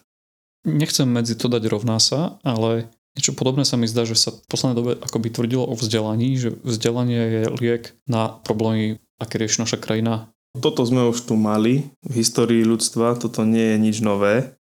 Nechcem 0.64 1.08
medzi 1.08 1.36
to 1.36 1.48
dať 1.48 1.64
rovná 1.72 1.96
sa, 2.00 2.36
ale 2.44 2.92
niečo 3.16 3.32
podobné 3.32 3.64
sa 3.64 3.80
mi 3.80 3.88
zdá, 3.88 4.04
že 4.04 4.16
sa 4.16 4.32
v 4.32 4.40
poslednej 4.48 4.76
dobe 4.76 4.92
akoby 5.00 5.28
tvrdilo 5.32 5.64
o 5.64 5.74
vzdelaní, 5.76 6.36
že 6.36 6.56
vzdelanie 6.64 7.20
je 7.20 7.42
liek 7.60 7.84
na 8.04 8.40
problémy, 8.44 9.00
aké 9.16 9.40
rieši 9.40 9.64
naša 9.64 9.78
krajina. 9.80 10.28
Toto 10.58 10.82
sme 10.82 11.06
už 11.06 11.30
tu 11.30 11.38
mali 11.38 11.94
v 12.02 12.12
histórii 12.20 12.66
ľudstva, 12.66 13.20
toto 13.20 13.46
nie 13.46 13.72
je 13.72 13.78
nič 13.78 13.96
nové 14.02 14.58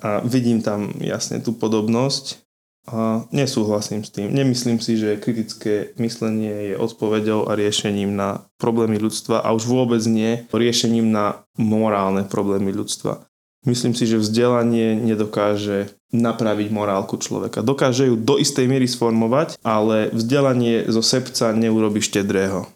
a 0.00 0.24
vidím 0.24 0.64
tam 0.64 0.96
jasne 0.98 1.44
tú 1.44 1.52
podobnosť 1.52 2.45
a 2.86 3.26
nesúhlasím 3.34 4.06
s 4.06 4.14
tým. 4.14 4.30
Nemyslím 4.30 4.78
si, 4.78 4.94
že 4.94 5.18
kritické 5.18 5.90
myslenie 5.98 6.72
je 6.72 6.74
odpoveďou 6.78 7.50
a 7.50 7.58
riešením 7.58 8.14
na 8.14 8.46
problémy 8.62 9.02
ľudstva 9.02 9.42
a 9.42 9.50
už 9.50 9.66
vôbec 9.66 10.02
nie 10.06 10.46
riešením 10.54 11.10
na 11.10 11.42
morálne 11.58 12.22
problémy 12.22 12.70
ľudstva. 12.70 13.26
Myslím 13.66 13.98
si, 13.98 14.06
že 14.06 14.22
vzdelanie 14.22 14.94
nedokáže 14.94 15.90
napraviť 16.14 16.70
morálku 16.70 17.18
človeka. 17.18 17.66
Dokáže 17.66 18.06
ju 18.06 18.14
do 18.14 18.38
istej 18.38 18.70
miery 18.70 18.86
sformovať, 18.86 19.58
ale 19.66 20.14
vzdelanie 20.14 20.86
zo 20.86 21.02
sebca 21.02 21.50
neurobi 21.50 21.98
štedrého. 21.98 22.70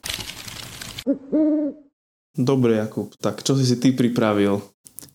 Dobre, 2.35 2.83
Jakub, 2.83 3.15
tak 3.23 3.47
čo 3.47 3.55
si 3.55 3.63
si 3.63 3.79
ty 3.79 3.95
pripravil? 3.95 4.63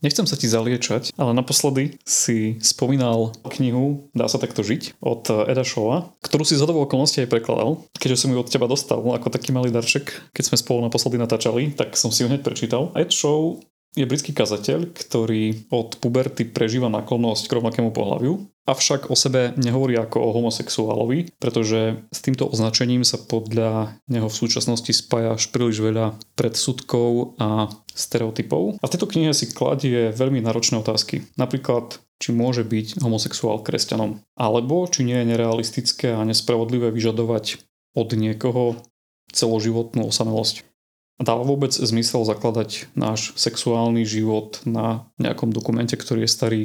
Nechcem 0.04 0.28
sa 0.28 0.36
ti 0.36 0.50
zaliečať, 0.50 1.16
ale 1.16 1.32
naposledy 1.32 1.96
si 2.04 2.60
spomínal 2.60 3.32
knihu 3.48 4.08
Dá 4.12 4.28
sa 4.28 4.40
takto 4.40 4.60
žiť 4.60 5.00
od 5.00 5.48
Eda 5.48 5.64
Showa, 5.64 6.12
ktorú 6.24 6.44
si 6.44 6.56
z 6.56 6.64
okolností 6.66 7.24
aj 7.24 7.32
prekladal. 7.32 7.84
Keďže 7.96 8.26
som 8.26 8.32
ju 8.32 8.38
od 8.40 8.48
teba 8.48 8.68
dostal 8.68 9.00
ako 9.00 9.32
taký 9.32 9.52
malý 9.52 9.72
darček, 9.72 10.32
keď 10.32 10.44
sme 10.52 10.60
spolu 10.60 10.78
naposledy 10.84 11.16
natáčali, 11.16 11.72
tak 11.72 11.96
som 11.96 12.12
si 12.12 12.24
ju 12.24 12.28
hneď 12.28 12.44
prečítal. 12.44 12.92
Ed 12.92 13.12
Show 13.12 13.60
je 13.96 14.04
britský 14.04 14.36
kazateľ, 14.36 14.92
ktorý 14.92 15.72
od 15.72 15.96
puberty 15.98 16.44
prežíva 16.44 16.92
naklonosť 16.92 17.48
k 17.48 17.56
rovnakému 17.56 17.90
pohľaviu, 17.96 18.44
avšak 18.68 19.08
o 19.08 19.16
sebe 19.16 19.56
nehovorí 19.56 19.96
ako 19.96 20.20
o 20.20 20.34
homosexuálovi, 20.36 21.32
pretože 21.40 22.04
s 22.12 22.20
týmto 22.20 22.44
označením 22.50 23.06
sa 23.06 23.16
podľa 23.16 23.96
neho 24.10 24.28
v 24.28 24.38
súčasnosti 24.38 24.92
spája 24.92 25.38
až 25.38 25.48
príliš 25.48 25.80
veľa 25.80 26.18
predsudkov 26.36 27.40
a 27.40 27.72
stereotypov. 27.96 28.76
A 28.82 28.84
v 28.84 28.92
tejto 28.92 29.08
knihe 29.08 29.32
si 29.32 29.48
kladie 29.48 30.12
veľmi 30.12 30.44
náročné 30.44 30.76
otázky. 30.76 31.24
Napríklad, 31.40 32.02
či 32.20 32.36
môže 32.36 32.66
byť 32.66 33.00
homosexuál 33.00 33.64
kresťanom, 33.64 34.20
alebo 34.36 34.84
či 34.90 35.08
nie 35.08 35.24
je 35.24 35.30
nerealistické 35.32 36.12
a 36.12 36.26
nespravodlivé 36.26 36.92
vyžadovať 36.92 37.64
od 37.96 38.12
niekoho 38.12 38.76
celoživotnú 39.32 40.04
osamelosť. 40.10 40.75
Dáva 41.16 41.48
vôbec 41.48 41.72
zmysel 41.72 42.28
zakladať 42.28 42.92
náš 42.92 43.32
sexuálny 43.40 44.04
život 44.04 44.60
na 44.68 45.08
nejakom 45.16 45.48
dokumente, 45.48 45.96
ktorý 45.96 46.28
je 46.28 46.34
starý 46.34 46.62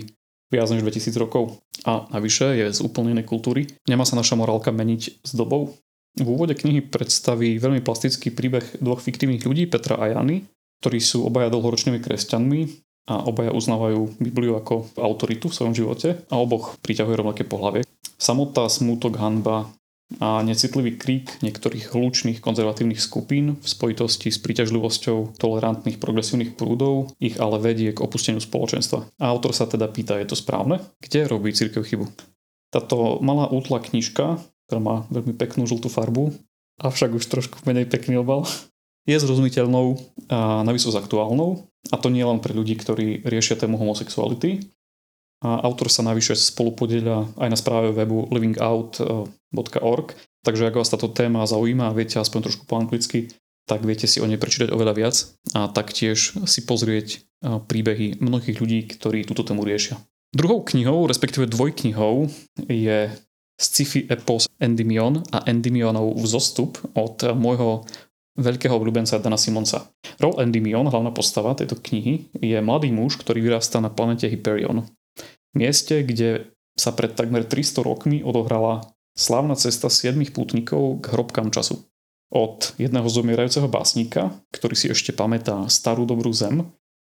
viac 0.52 0.68
než 0.68 0.84
2000 0.84 1.16
rokov 1.16 1.64
a 1.88 2.12
navyše 2.12 2.60
je 2.60 2.68
z 2.76 2.80
úplne 2.84 3.16
inej 3.16 3.32
kultúry. 3.32 3.72
Nemá 3.88 4.04
sa 4.04 4.20
naša 4.20 4.36
morálka 4.36 4.76
meniť 4.76 5.24
s 5.24 5.32
dobou? 5.32 5.80
V 6.20 6.28
úvode 6.28 6.52
knihy 6.60 6.84
predstaví 6.84 7.56
veľmi 7.56 7.80
plastický 7.80 8.36
príbeh 8.36 8.84
dvoch 8.84 9.00
fiktívnych 9.00 9.48
ľudí, 9.48 9.72
Petra 9.72 9.96
a 9.96 10.12
Jany, 10.12 10.44
ktorí 10.84 11.00
sú 11.00 11.24
obaja 11.24 11.48
dlhoročnými 11.48 12.04
kresťanmi 12.04 12.62
a 13.08 13.24
obaja 13.24 13.56
uznávajú 13.56 14.20
Bibliu 14.20 14.60
ako 14.60 14.92
autoritu 15.00 15.48
v 15.48 15.56
svojom 15.56 15.74
živote 15.74 16.28
a 16.28 16.36
oboch 16.36 16.76
priťahuje 16.84 17.16
rovnaké 17.16 17.44
pohlavie. 17.48 17.88
Samotá, 18.20 18.68
smútok, 18.68 19.16
hanba 19.18 19.72
a 20.20 20.44
necitlivý 20.44 21.00
krík 21.00 21.40
niektorých 21.40 21.96
hlučných 21.96 22.44
konzervatívnych 22.44 23.00
skupín 23.00 23.56
v 23.56 23.66
spojitosti 23.66 24.34
s 24.34 24.42
príťažlivosťou 24.44 25.40
tolerantných 25.40 26.02
progresívnych 26.02 26.60
prúdov 26.60 27.16
ich 27.22 27.40
ale 27.40 27.62
vedie 27.62 27.96
k 27.96 28.04
opusteniu 28.04 28.44
spoločenstva. 28.44 29.08
A 29.22 29.32
autor 29.32 29.56
sa 29.56 29.70
teda 29.70 29.88
pýta, 29.88 30.20
je 30.20 30.28
to 30.28 30.36
správne? 30.36 30.84
Kde 31.00 31.30
robí 31.32 31.56
církev 31.56 31.86
chybu? 31.86 32.10
Táto 32.74 33.22
malá 33.24 33.48
útla 33.48 33.80
knižka, 33.80 34.42
ktorá 34.68 34.80
má 34.80 34.96
veľmi 35.12 35.36
peknú 35.36 35.64
žltú 35.68 35.88
farbu, 35.88 36.36
avšak 36.82 37.16
už 37.16 37.24
trošku 37.28 37.64
menej 37.64 37.88
pekný 37.88 38.20
obal, 38.20 38.48
je 39.06 39.18
zrozumiteľnou 39.18 39.98
a 40.30 40.62
navysost 40.64 40.98
aktuálnou. 40.98 41.68
A 41.90 41.98
to 41.98 42.14
nie 42.14 42.22
len 42.22 42.38
pre 42.38 42.54
ľudí, 42.54 42.78
ktorí 42.78 43.26
riešia 43.26 43.58
tému 43.58 43.76
homosexuality, 43.76 44.62
a 45.42 45.66
autor 45.66 45.90
sa 45.90 46.06
navyše 46.06 46.38
spolupodieľa 46.38 47.34
aj 47.42 47.50
na 47.50 47.58
správe 47.58 47.90
webu 47.98 48.30
livingout.org, 48.30 50.08
takže 50.46 50.70
ak 50.70 50.78
vás 50.78 50.94
táto 50.94 51.10
téma 51.10 51.50
zaujíma 51.50 51.90
a 51.90 51.96
viete 51.98 52.22
aspoň 52.22 52.50
trošku 52.50 52.70
po 52.70 52.78
anglicky, 52.78 53.34
tak 53.66 53.82
viete 53.82 54.06
si 54.06 54.22
o 54.22 54.30
nej 54.30 54.38
prečítať 54.38 54.70
oveľa 54.70 54.94
viac 54.94 55.16
a 55.58 55.66
taktiež 55.70 56.38
si 56.46 56.60
pozrieť 56.66 57.26
príbehy 57.42 58.22
mnohých 58.22 58.62
ľudí, 58.62 58.86
ktorí 58.94 59.26
túto 59.26 59.42
tému 59.42 59.66
riešia. 59.66 59.98
Druhou 60.32 60.62
knihou, 60.62 61.10
respektíve 61.10 61.50
dvojknihou 61.50 62.30
je 62.70 63.10
sci-fi 63.58 64.06
epos 64.10 64.46
Endymion 64.62 65.26
a 65.34 65.44
Endymionov 65.50 66.22
vzostup 66.22 66.78
od 66.94 67.34
môjho 67.34 67.84
veľkého 68.40 68.74
obľúbenca 68.74 69.20
Dana 69.20 69.36
Simonsa. 69.36 69.92
Roll 70.22 70.40
Endymion, 70.40 70.88
hlavná 70.88 71.12
postava 71.12 71.52
tejto 71.58 71.76
knihy, 71.78 72.32
je 72.38 72.58
mladý 72.64 72.94
muž, 72.94 73.20
ktorý 73.20 73.44
vyrastá 73.44 73.84
na 73.84 73.92
planete 73.92 74.30
Hyperion 74.30 74.88
mieste, 75.56 76.04
kde 76.04 76.52
sa 76.80 76.96
pred 76.96 77.14
takmer 77.14 77.44
300 77.44 77.84
rokmi 77.84 78.24
odohrala 78.24 78.88
slávna 79.16 79.60
cesta 79.60 79.92
siedmých 79.92 80.32
pútnikov 80.32 81.04
k 81.04 81.12
hrobkám 81.12 81.52
času. 81.52 81.84
Od 82.32 82.72
jedného 82.80 83.08
zomierajúceho 83.12 83.68
básnika, 83.68 84.32
ktorý 84.56 84.76
si 84.76 84.88
ešte 84.88 85.12
pamätá 85.12 85.68
starú 85.68 86.08
dobrú 86.08 86.32
zem, 86.32 86.72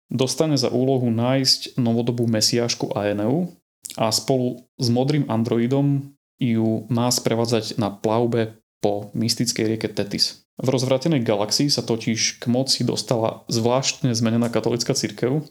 dostane 0.09 0.57
za 0.57 0.73
úlohu 0.73 1.13
nájsť 1.13 1.77
novodobú 1.77 2.25
mesiášku 2.25 2.97
Aeneu 2.97 3.53
a 4.01 4.09
spolu 4.09 4.65
s 4.81 4.89
modrým 4.89 5.29
androidom 5.29 6.17
ju 6.41 6.89
má 6.89 7.13
sprevádzať 7.13 7.77
na 7.77 7.93
plavbe 7.93 8.57
po 8.81 9.13
mystickej 9.13 9.77
rieke 9.77 9.89
Tetis. 9.93 10.43
V 10.59 10.69
rozvratenej 10.69 11.23
galaxii 11.25 11.69
sa 11.69 11.85
totiž 11.85 12.43
k 12.43 12.45
moci 12.51 12.83
dostala 12.83 13.45
zvláštne 13.53 14.13
zmenená 14.13 14.49
katolická 14.49 14.97
cirkev 14.97 15.45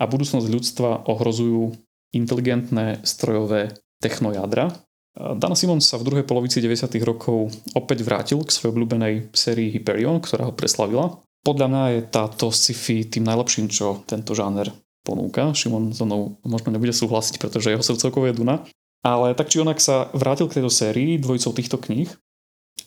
a 0.00 0.04
budúcnosť 0.04 0.46
ľudstva 0.48 0.90
ohrozujú 1.06 1.76
inteligentné 2.14 3.02
strojové 3.02 3.74
technojadra. 3.98 4.70
Dan 5.14 5.54
Simons 5.54 5.86
sa 5.86 5.94
v 5.94 6.10
druhej 6.10 6.24
polovici 6.26 6.58
90. 6.58 6.90
rokov 7.06 7.50
opäť 7.78 8.02
vrátil 8.02 8.42
k 8.42 8.50
svojej 8.50 8.74
obľúbenej 8.74 9.14
sérii 9.30 9.70
Hyperion, 9.70 10.18
ktorá 10.18 10.50
ho 10.50 10.54
preslavila. 10.54 11.22
Podľa 11.46 11.66
mňa 11.70 11.82
je 11.94 12.00
táto 12.10 12.50
sci-fi 12.50 13.06
tým 13.06 13.22
najlepším, 13.22 13.70
čo 13.70 14.02
tento 14.10 14.34
žáner 14.34 14.74
ponúka. 15.06 15.54
Šimon 15.54 15.94
so 15.94 16.08
mnou 16.08 16.40
možno 16.42 16.74
nebude 16.74 16.90
súhlasiť, 16.90 17.38
pretože 17.38 17.70
jeho 17.70 17.84
srdcovkou 17.84 18.26
je 18.26 18.34
Duna. 18.34 18.64
Ale 19.04 19.36
tak 19.36 19.52
či 19.52 19.60
onak 19.60 19.78
sa 19.78 20.08
vrátil 20.16 20.48
k 20.48 20.58
tejto 20.58 20.72
sérii 20.72 21.20
dvojicou 21.20 21.52
týchto 21.52 21.76
kníh 21.76 22.08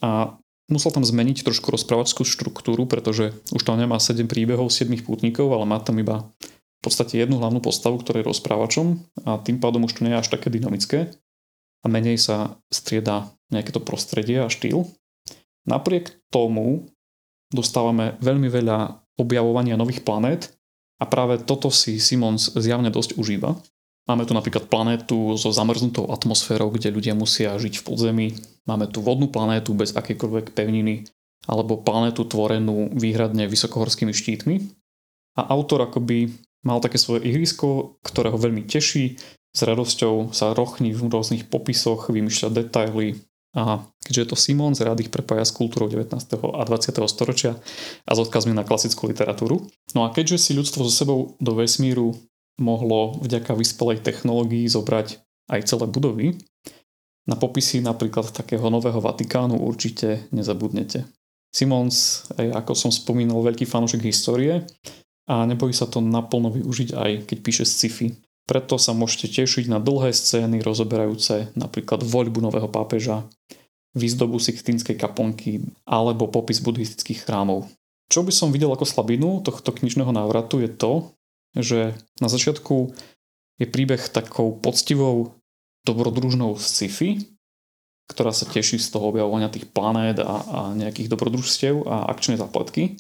a 0.02 0.36
musel 0.66 0.90
tam 0.90 1.06
zmeniť 1.06 1.46
trošku 1.46 1.70
rozprávačskú 1.70 2.26
štruktúru, 2.26 2.90
pretože 2.90 3.38
už 3.54 3.62
tam 3.62 3.78
nemá 3.78 4.02
7 4.02 4.26
príbehov 4.26 4.74
7 4.74 4.90
pútnikov, 5.06 5.54
ale 5.54 5.70
má 5.70 5.78
tam 5.78 6.02
iba 6.02 6.28
v 6.78 6.82
podstate 6.86 7.18
jednu 7.18 7.42
hlavnú 7.42 7.60
postavu, 7.60 8.00
ktorá 8.00 8.22
je 8.22 8.30
rozprávačom 8.30 9.02
a 9.26 9.42
tým 9.42 9.58
pádom 9.58 9.86
už 9.90 9.98
to 9.98 10.04
nie 10.06 10.14
je 10.14 10.22
až 10.22 10.30
také 10.30 10.54
dynamické 10.54 11.12
a 11.82 11.86
menej 11.90 12.22
sa 12.22 12.58
strieda 12.70 13.34
nejaké 13.50 13.74
to 13.74 13.82
prostredie 13.82 14.44
a 14.44 14.52
štýl. 14.52 14.86
Napriek 15.68 16.16
tomu 16.32 16.88
dostávame 17.52 18.16
veľmi 18.20 18.48
veľa 18.48 19.04
objavovania 19.18 19.80
nových 19.80 20.04
planét 20.04 20.54
a 21.02 21.06
práve 21.06 21.42
toto 21.42 21.72
si 21.74 21.98
Simons 21.98 22.54
zjavne 22.54 22.94
dosť 22.94 23.18
užíva. 23.18 23.58
Máme 24.08 24.24
tu 24.24 24.32
napríklad 24.32 24.72
planétu 24.72 25.36
so 25.36 25.52
zamrznutou 25.52 26.08
atmosférou, 26.08 26.72
kde 26.72 26.96
ľudia 26.96 27.12
musia 27.12 27.60
žiť 27.60 27.84
v 27.84 27.86
podzemí. 27.86 28.28
Máme 28.64 28.88
tu 28.88 29.04
vodnú 29.04 29.28
planétu 29.28 29.76
bez 29.76 29.92
akékoľvek 29.92 30.56
pevniny 30.56 31.04
alebo 31.48 31.80
planétu 31.80 32.24
tvorenú 32.24 32.92
výhradne 32.96 33.48
vysokohorskými 33.52 34.16
štítmi. 34.16 34.56
A 35.38 35.54
autor 35.54 35.86
akoby 35.86 36.34
mal 36.66 36.82
také 36.82 36.98
svoje 36.98 37.28
ihrisko, 37.28 38.00
ktoré 38.02 38.34
ho 38.34 38.40
veľmi 38.40 38.66
teší, 38.66 39.18
s 39.58 39.60
radosťou 39.66 40.38
sa 40.38 40.54
rochní 40.54 40.94
v 40.94 41.10
rôznych 41.10 41.50
popisoch, 41.50 42.14
vymýšľa 42.14 42.50
detaily 42.54 43.18
a 43.58 43.82
keďže 44.06 44.22
je 44.22 44.30
to 44.30 44.38
Simons, 44.38 44.78
rád 44.86 45.02
ich 45.02 45.10
prepája 45.10 45.42
s 45.42 45.56
kultúrou 45.56 45.90
19. 45.90 46.14
a 46.14 46.62
20. 46.62 46.94
storočia 47.10 47.58
a 48.06 48.12
s 48.14 48.20
odkazmi 48.22 48.54
na 48.54 48.62
klasickú 48.62 49.10
literatúru. 49.10 49.66
No 49.98 50.06
a 50.06 50.14
keďže 50.14 50.38
si 50.38 50.52
ľudstvo 50.54 50.86
so 50.86 50.94
sebou 50.94 51.20
do 51.42 51.58
vesmíru 51.58 52.14
mohlo 52.62 53.18
vďaka 53.18 53.58
vyspelej 53.58 54.06
technológii 54.06 54.70
zobrať 54.70 55.18
aj 55.50 55.62
celé 55.66 55.86
budovy, 55.90 56.38
na 57.28 57.36
popisy 57.36 57.82
napríklad 57.82 58.30
takého 58.32 58.70
nového 58.70 59.02
Vatikánu 59.02 59.58
určite 59.58 60.30
nezabudnete. 60.32 61.10
Simons, 61.52 62.30
ako 62.38 62.78
som 62.78 62.92
spomínal, 62.94 63.42
veľký 63.42 63.66
fanúšik 63.66 64.06
histórie 64.06 64.64
a 65.28 65.44
nebojí 65.44 65.76
sa 65.76 65.86
to 65.86 66.00
naplno 66.00 66.50
využiť 66.56 66.96
aj 66.96 67.12
keď 67.28 67.38
píše 67.44 67.66
sci-fi. 67.68 68.16
Preto 68.48 68.80
sa 68.80 68.96
môžete 68.96 69.44
tešiť 69.44 69.68
na 69.68 69.84
dlhé 69.84 70.16
scény 70.16 70.64
rozoberajúce 70.64 71.52
napríklad 71.60 72.00
voľbu 72.00 72.40
nového 72.48 72.72
pápeža, 72.72 73.28
výzdobu 73.92 74.40
Sixtínskej 74.40 74.96
kaplnky 74.96 75.68
alebo 75.84 76.32
popis 76.32 76.64
buddhistických 76.64 77.28
chrámov. 77.28 77.68
Čo 78.08 78.24
by 78.24 78.32
som 78.32 78.56
videl 78.56 78.72
ako 78.72 78.88
slabinu 78.88 79.44
tohto 79.44 79.76
knižného 79.76 80.16
návratu 80.16 80.64
je 80.64 80.72
to, 80.72 81.12
že 81.60 81.80
na 82.24 82.32
začiatku 82.32 82.96
je 83.60 83.68
príbeh 83.68 84.00
takou 84.08 84.56
poctivou 84.56 85.36
dobrodružnou 85.84 86.56
sci-fi, 86.56 87.20
ktorá 88.08 88.32
sa 88.32 88.48
teší 88.48 88.80
z 88.80 88.88
toho 88.88 89.12
objavovania 89.12 89.52
tých 89.52 89.68
planét 89.68 90.24
a, 90.24 90.36
a 90.40 90.60
nejakých 90.72 91.12
dobrodružstiev 91.12 91.84
a 91.84 92.08
akčnej 92.08 92.40
zapletky 92.40 92.96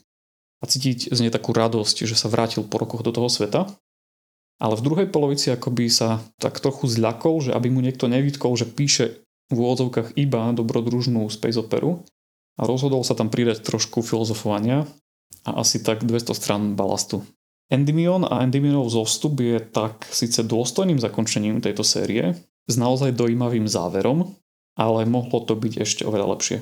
a 0.57 0.63
cítiť 0.65 1.13
z 1.13 1.19
nej 1.21 1.31
takú 1.33 1.53
radosť, 1.53 2.09
že 2.09 2.17
sa 2.17 2.31
vrátil 2.31 2.65
po 2.65 2.81
rokoch 2.81 3.05
do 3.05 3.13
toho 3.13 3.29
sveta. 3.29 3.69
Ale 4.57 4.73
v 4.73 4.85
druhej 4.89 5.07
polovici 5.13 5.53
akoby 5.53 5.85
sa 5.85 6.25
tak 6.41 6.57
trochu 6.57 6.89
zľakol, 6.89 7.45
že 7.45 7.51
aby 7.53 7.69
mu 7.69 7.77
niekto 7.85 8.09
nevytkol, 8.09 8.57
že 8.57 8.65
píše 8.65 9.21
v 9.53 9.57
úvodzovkách 9.57 10.17
iba 10.17 10.49
dobrodružnú 10.49 11.29
space 11.29 11.61
operu 11.61 12.01
a 12.57 12.65
rozhodol 12.65 13.05
sa 13.05 13.13
tam 13.13 13.29
pridať 13.29 13.61
trošku 13.61 14.01
filozofovania 14.01 14.89
a 15.45 15.61
asi 15.61 15.77
tak 15.85 16.01
200 16.01 16.33
stran 16.33 16.61
balastu. 16.73 17.21
Endymion 17.69 18.25
a 18.25 18.41
Endymionov 18.41 18.89
zostup 18.89 19.37
je 19.43 19.59
tak 19.61 20.09
síce 20.09 20.41
dôstojným 20.41 20.97
zakončením 20.97 21.61
tejto 21.61 21.83
série, 21.85 22.33
s 22.67 22.75
naozaj 22.75 23.13
dojímavým 23.13 23.67
záverom, 23.69 24.33
ale 24.73 25.05
mohlo 25.05 25.43
to 25.43 25.53
byť 25.53 25.73
ešte 25.85 26.01
oveľa 26.07 26.27
lepšie. 26.33 26.57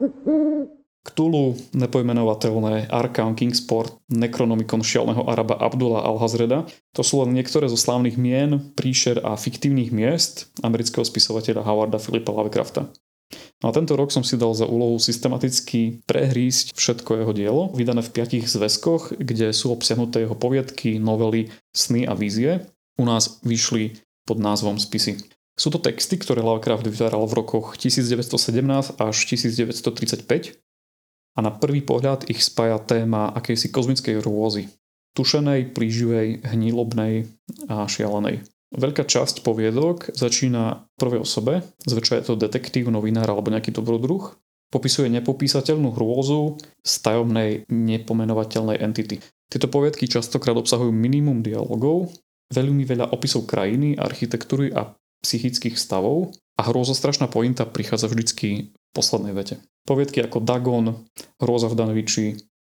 Cthulhu, 1.00 1.56
nepojmenovateľné, 1.72 2.92
Arkham, 2.92 3.32
Kingsport, 3.32 4.04
Necronomicon 4.12 4.84
šialného 4.84 5.24
Araba 5.24 5.56
Abdullah 5.56 6.04
al-Hazreda. 6.04 6.68
To 6.92 7.00
sú 7.00 7.24
len 7.24 7.32
niektoré 7.32 7.72
zo 7.72 7.80
slávnych 7.80 8.20
mien, 8.20 8.76
príšer 8.76 9.24
a 9.24 9.32
fiktívnych 9.40 9.88
miest 9.96 10.52
amerického 10.60 11.00
spisovateľa 11.00 11.64
Howarda 11.64 11.96
Philipa 11.96 12.36
Lovecrafta. 12.36 12.92
No 13.64 13.70
a 13.70 13.76
tento 13.76 13.96
rok 13.96 14.12
som 14.12 14.20
si 14.20 14.36
dal 14.36 14.52
za 14.52 14.68
úlohu 14.68 15.00
systematicky 15.00 16.04
prehrísť 16.04 16.76
všetko 16.76 17.10
jeho 17.24 17.32
dielo, 17.32 17.62
vydané 17.72 18.04
v 18.04 18.12
piatich 18.20 18.44
zväzkoch, 18.44 19.16
kde 19.16 19.56
sú 19.56 19.72
obsiahnuté 19.72 20.28
jeho 20.28 20.36
poviedky, 20.36 21.00
novely, 21.00 21.48
sny 21.72 22.04
a 22.04 22.12
vízie. 22.12 22.68
U 23.00 23.08
nás 23.08 23.40
vyšli 23.40 23.96
pod 24.28 24.36
názvom 24.36 24.76
Spisy. 24.76 25.16
Sú 25.56 25.68
to 25.68 25.80
texty, 25.80 26.16
ktoré 26.16 26.40
Lovecraft 26.40 26.88
vytváral 26.88 27.24
v 27.28 27.36
rokoch 27.40 27.76
1917 27.76 28.96
až 28.96 29.16
1935 29.28 30.60
a 31.40 31.48
na 31.48 31.48
prvý 31.48 31.80
pohľad 31.80 32.28
ich 32.28 32.44
spája 32.44 32.76
téma 32.84 33.32
akejsi 33.32 33.72
kozmickej 33.72 34.20
rôzy. 34.20 34.68
Tušenej, 35.16 35.72
plíživej, 35.72 36.44
hnílobnej 36.44 37.32
a 37.72 37.88
šialenej. 37.88 38.44
Veľká 38.76 39.08
časť 39.08 39.40
poviedok 39.40 40.12
začína 40.12 40.84
v 40.84 40.96
prvej 41.00 41.20
osobe, 41.24 41.64
zväčša 41.88 42.14
je 42.20 42.24
to 42.28 42.34
detektív, 42.36 42.92
novinár 42.92 43.32
alebo 43.32 43.48
nejaký 43.48 43.72
dobrodruh. 43.72 44.36
Popisuje 44.70 45.10
nepopísateľnú 45.10 45.96
hrôzu 45.96 46.60
z 46.84 46.92
tajomnej 47.02 47.66
nepomenovateľnej 47.66 48.78
entity. 48.78 49.18
Tieto 49.50 49.66
poviedky 49.66 50.06
častokrát 50.06 50.54
obsahujú 50.54 50.94
minimum 50.94 51.42
dialogov, 51.42 52.14
veľmi 52.54 52.86
veľa 52.86 53.10
opisov 53.10 53.50
krajiny, 53.50 53.98
architektúry 53.98 54.70
a 54.70 54.94
psychických 55.26 55.74
stavov 55.74 56.30
a 56.54 56.70
hrozostrašná 56.70 57.26
pointa 57.26 57.66
prichádza 57.66 58.06
vždycky 58.06 58.70
poslednej 58.92 59.34
vete. 59.36 59.62
Poviedky 59.86 60.22
ako 60.22 60.44
Dagon, 60.44 61.06
Hroza 61.40 61.70
v 61.70 61.78
Danoviči 61.78 62.26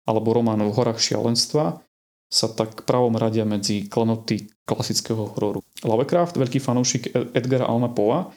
alebo 0.05 0.33
román 0.33 0.61
v 0.61 0.73
horách 0.73 1.01
šialenstva 1.01 1.81
sa 2.29 2.47
tak 2.49 2.83
pravom 2.83 3.15
radia 3.15 3.45
medzi 3.45 3.85
klenoty 3.85 4.49
klasického 4.65 5.29
hororu. 5.37 5.61
Lovecraft, 5.85 6.35
veľký 6.35 6.57
fanúšik 6.57 7.13
Edgara 7.37 7.69
Alna 7.69 7.89
Poa, 7.93 8.33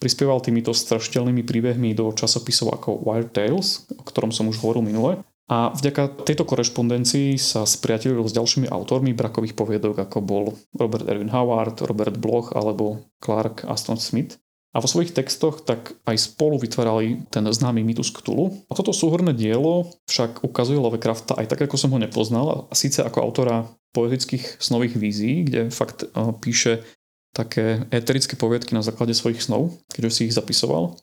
prispieval 0.00 0.40
týmito 0.40 0.72
strašiteľnými 0.72 1.44
príbehmi 1.44 1.92
do 1.92 2.08
časopisov 2.12 2.72
ako 2.72 3.04
Wild 3.04 3.36
Tales, 3.36 3.84
o 3.92 4.04
ktorom 4.04 4.32
som 4.32 4.48
už 4.48 4.60
hovoril 4.64 4.84
minule. 4.84 5.12
A 5.50 5.74
vďaka 5.74 6.24
tejto 6.24 6.46
korešpondencii 6.46 7.36
sa 7.36 7.66
spriatelil 7.66 8.22
s 8.22 8.32
ďalšími 8.32 8.70
autormi 8.70 9.12
brakových 9.12 9.58
poviedok, 9.58 9.98
ako 9.98 10.18
bol 10.22 10.44
Robert 10.78 11.10
Erwin 11.10 11.28
Howard, 11.34 11.82
Robert 11.84 12.16
Bloch 12.16 12.54
alebo 12.54 13.02
Clark 13.20 13.66
Aston 13.66 14.00
Smith. 14.00 14.39
A 14.70 14.78
vo 14.78 14.86
svojich 14.86 15.10
textoch 15.10 15.66
tak 15.66 15.98
aj 16.06 16.30
spolu 16.30 16.54
vytvárali 16.62 17.26
ten 17.34 17.42
známy 17.42 17.82
mýtus 17.82 18.14
Cthulhu. 18.14 18.62
A 18.70 18.78
toto 18.78 18.94
súhrné 18.94 19.34
dielo 19.34 19.90
však 20.06 20.46
ukazuje 20.46 20.78
Lovecrafta 20.78 21.34
aj 21.34 21.50
tak, 21.50 21.66
ako 21.66 21.74
som 21.74 21.90
ho 21.90 21.98
nepoznal, 21.98 22.70
a 22.70 22.74
síce 22.78 23.02
ako 23.02 23.18
autora 23.18 23.66
poetických 23.90 24.62
snových 24.62 24.94
vízií, 24.94 25.42
kde 25.42 25.74
fakt 25.74 26.06
uh, 26.06 26.30
píše 26.38 26.86
také 27.34 27.86
eterické 27.90 28.38
poviedky 28.38 28.74
na 28.74 28.82
základe 28.86 29.14
svojich 29.14 29.42
snov, 29.42 29.74
keďže 29.90 30.10
si 30.10 30.20
ich 30.30 30.36
zapisoval. 30.38 30.94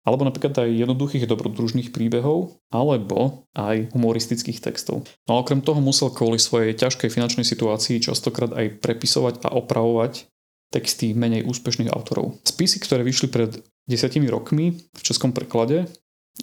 Alebo 0.00 0.24
napríklad 0.24 0.56
aj 0.64 0.80
jednoduchých 0.80 1.28
dobrodružných 1.28 1.92
príbehov, 1.92 2.56
alebo 2.72 3.44
aj 3.52 3.92
humoristických 3.92 4.64
textov. 4.64 5.04
No 5.28 5.36
a 5.36 5.44
okrem 5.44 5.60
toho 5.60 5.84
musel 5.84 6.08
kvôli 6.08 6.40
svojej 6.40 6.72
ťažkej 6.72 7.12
finančnej 7.12 7.44
situácii 7.44 8.00
častokrát 8.00 8.48
aj 8.56 8.80
prepisovať 8.80 9.44
a 9.44 9.52
opravovať 9.52 10.24
texty 10.70 11.12
menej 11.12 11.44
úspešných 11.46 11.90
autorov. 11.90 12.38
Spisy, 12.46 12.78
ktoré 12.78 13.02
vyšli 13.02 13.28
pred 13.28 13.58
desiatimi 13.90 14.30
rokmi 14.30 14.78
v 14.78 15.00
českom 15.02 15.34
preklade, 15.34 15.90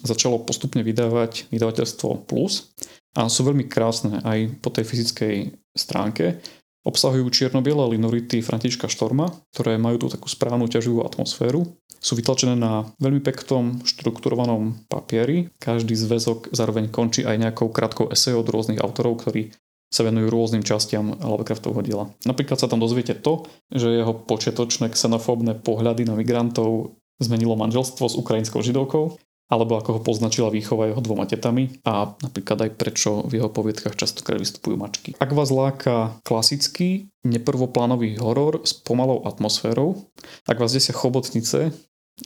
začalo 0.03 0.43
postupne 0.43 0.83
vydávať 0.83 1.47
vydavateľstvo 1.49 2.27
Plus 2.27 2.75
a 3.15 3.31
sú 3.31 3.47
veľmi 3.47 3.65
krásne 3.65 4.19
aj 4.21 4.61
po 4.61 4.69
tej 4.69 4.85
fyzickej 4.85 5.35
stránke. 5.73 6.43
Obsahujú 6.87 7.27
čierno-biele 7.27 7.97
linority 7.97 8.39
Františka 8.39 8.87
Štorma, 8.87 9.27
ktoré 9.51 9.75
majú 9.75 10.05
tú 10.05 10.07
takú 10.07 10.31
správnu 10.31 10.71
ťaživú 10.71 11.03
atmosféru. 11.03 11.67
Sú 11.99 12.15
vytlačené 12.15 12.55
na 12.55 12.87
veľmi 13.01 13.19
peknom 13.19 13.83
štrukturovanom 13.83 14.87
papieri. 14.87 15.51
Každý 15.59 15.97
zväzok 15.97 16.55
zároveň 16.55 16.87
končí 16.87 17.27
aj 17.27 17.41
nejakou 17.41 17.73
krátkou 17.73 18.07
esej 18.13 18.39
od 18.39 18.47
rôznych 18.47 18.79
autorov, 18.79 19.19
ktorí 19.25 19.51
sa 19.87 20.03
venujú 20.03 20.27
rôznym 20.27 20.63
častiam 20.67 21.15
Lovecraftovho 21.15 21.79
diela. 21.79 22.05
Napríklad 22.27 22.59
sa 22.59 22.67
tam 22.67 22.83
dozviete 22.83 23.15
to, 23.15 23.47
že 23.71 23.87
jeho 23.87 24.11
počiatočné 24.13 24.91
xenofóbne 24.91 25.55
pohľady 25.59 26.03
na 26.03 26.19
migrantov 26.19 26.99
zmenilo 27.23 27.55
manželstvo 27.55 28.05
s 28.05 28.19
ukrajinskou 28.19 28.61
židovkou 28.61 29.17
alebo 29.47 29.79
ako 29.79 29.99
ho 29.99 30.01
poznačila 30.03 30.51
výchova 30.51 30.91
jeho 30.91 30.99
dvoma 30.99 31.23
tetami 31.23 31.79
a 31.87 32.11
napríklad 32.19 32.67
aj 32.67 32.71
prečo 32.75 33.23
v 33.23 33.39
jeho 33.39 33.47
poviedkach 33.47 33.95
častokrát 33.95 34.35
vystupujú 34.43 34.75
mačky. 34.75 35.15
Ak 35.23 35.31
vás 35.31 35.47
láka 35.55 36.19
klasický, 36.27 37.07
neprvoplánový 37.23 38.19
horor 38.19 38.67
s 38.67 38.75
pomalou 38.75 39.23
atmosférou, 39.23 40.03
ak 40.51 40.59
vás 40.59 40.75
desia 40.75 40.91
chobotnice 40.91 41.71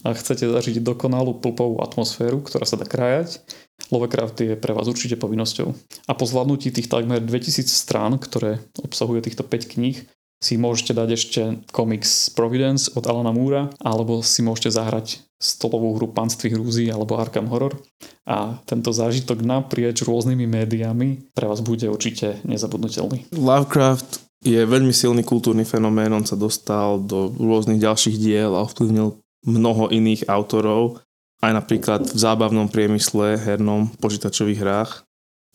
a 0.02 0.08
chcete 0.18 0.50
zažiť 0.50 0.82
dokonalú 0.82 1.38
pulpovú 1.38 1.84
atmosféru, 1.84 2.42
ktorá 2.42 2.66
sa 2.66 2.80
dá 2.80 2.90
krájať, 2.90 3.44
Lovecraft 3.92 4.40
je 4.42 4.56
pre 4.56 4.72
vás 4.72 4.88
určite 4.88 5.20
povinnosťou. 5.20 5.76
A 6.08 6.16
po 6.16 6.24
zvládnutí 6.24 6.72
tých 6.72 6.88
takmer 6.88 7.20
2000 7.20 7.68
strán, 7.68 8.16
ktoré 8.18 8.64
obsahuje 8.80 9.28
týchto 9.28 9.44
5 9.44 9.76
kníh, 9.78 10.08
si 10.42 10.58
môžete 10.58 10.98
dať 10.98 11.10
ešte 11.14 11.42
komiks 11.70 12.34
Providence 12.34 12.90
od 12.98 13.06
Alana 13.06 13.30
Moora, 13.30 13.70
alebo 13.78 14.26
si 14.26 14.42
môžete 14.42 14.74
zahrať 14.74 15.22
stolovú 15.38 15.94
hru 15.98 16.10
Panství 16.10 16.54
hrúzy 16.54 16.90
alebo 16.90 17.18
Arkham 17.18 17.50
Horror 17.50 17.78
a 18.26 18.62
tento 18.66 18.94
zážitok 18.94 19.42
naprieč 19.42 20.06
rôznymi 20.06 20.46
médiami 20.46 21.34
pre 21.34 21.50
vás 21.50 21.62
bude 21.66 21.90
určite 21.90 22.42
nezabudnutelný. 22.46 23.34
Lovecraft 23.34 24.22
je 24.42 24.62
veľmi 24.66 24.94
silný 24.94 25.22
kultúrny 25.22 25.66
fenomén, 25.66 26.14
on 26.14 26.26
sa 26.26 26.38
dostal 26.38 26.98
do 27.02 27.30
rôznych 27.30 27.82
ďalších 27.82 28.18
diel 28.18 28.54
a 28.58 28.66
ovplyvnil 28.66 29.18
mnoho 29.46 29.90
iných 29.90 30.30
autorov, 30.30 31.02
aj 31.42 31.52
napríklad 31.52 32.02
v 32.08 32.18
zábavnom 32.18 32.70
priemysle, 32.70 33.38
hernom, 33.42 33.90
počítačových 33.98 34.62
hrách. 34.62 34.92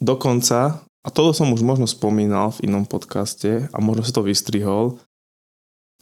Dokonca 0.03 0.87
a 1.07 1.09
toto 1.15 1.31
som 1.31 1.55
už 1.55 1.63
možno 1.63 1.87
spomínal 1.87 2.51
v 2.59 2.67
inom 2.67 2.83
podcaste 2.83 3.71
a 3.71 3.79
možno 3.79 4.03
sa 4.03 4.11
to 4.11 4.27
vystrihol, 4.27 4.99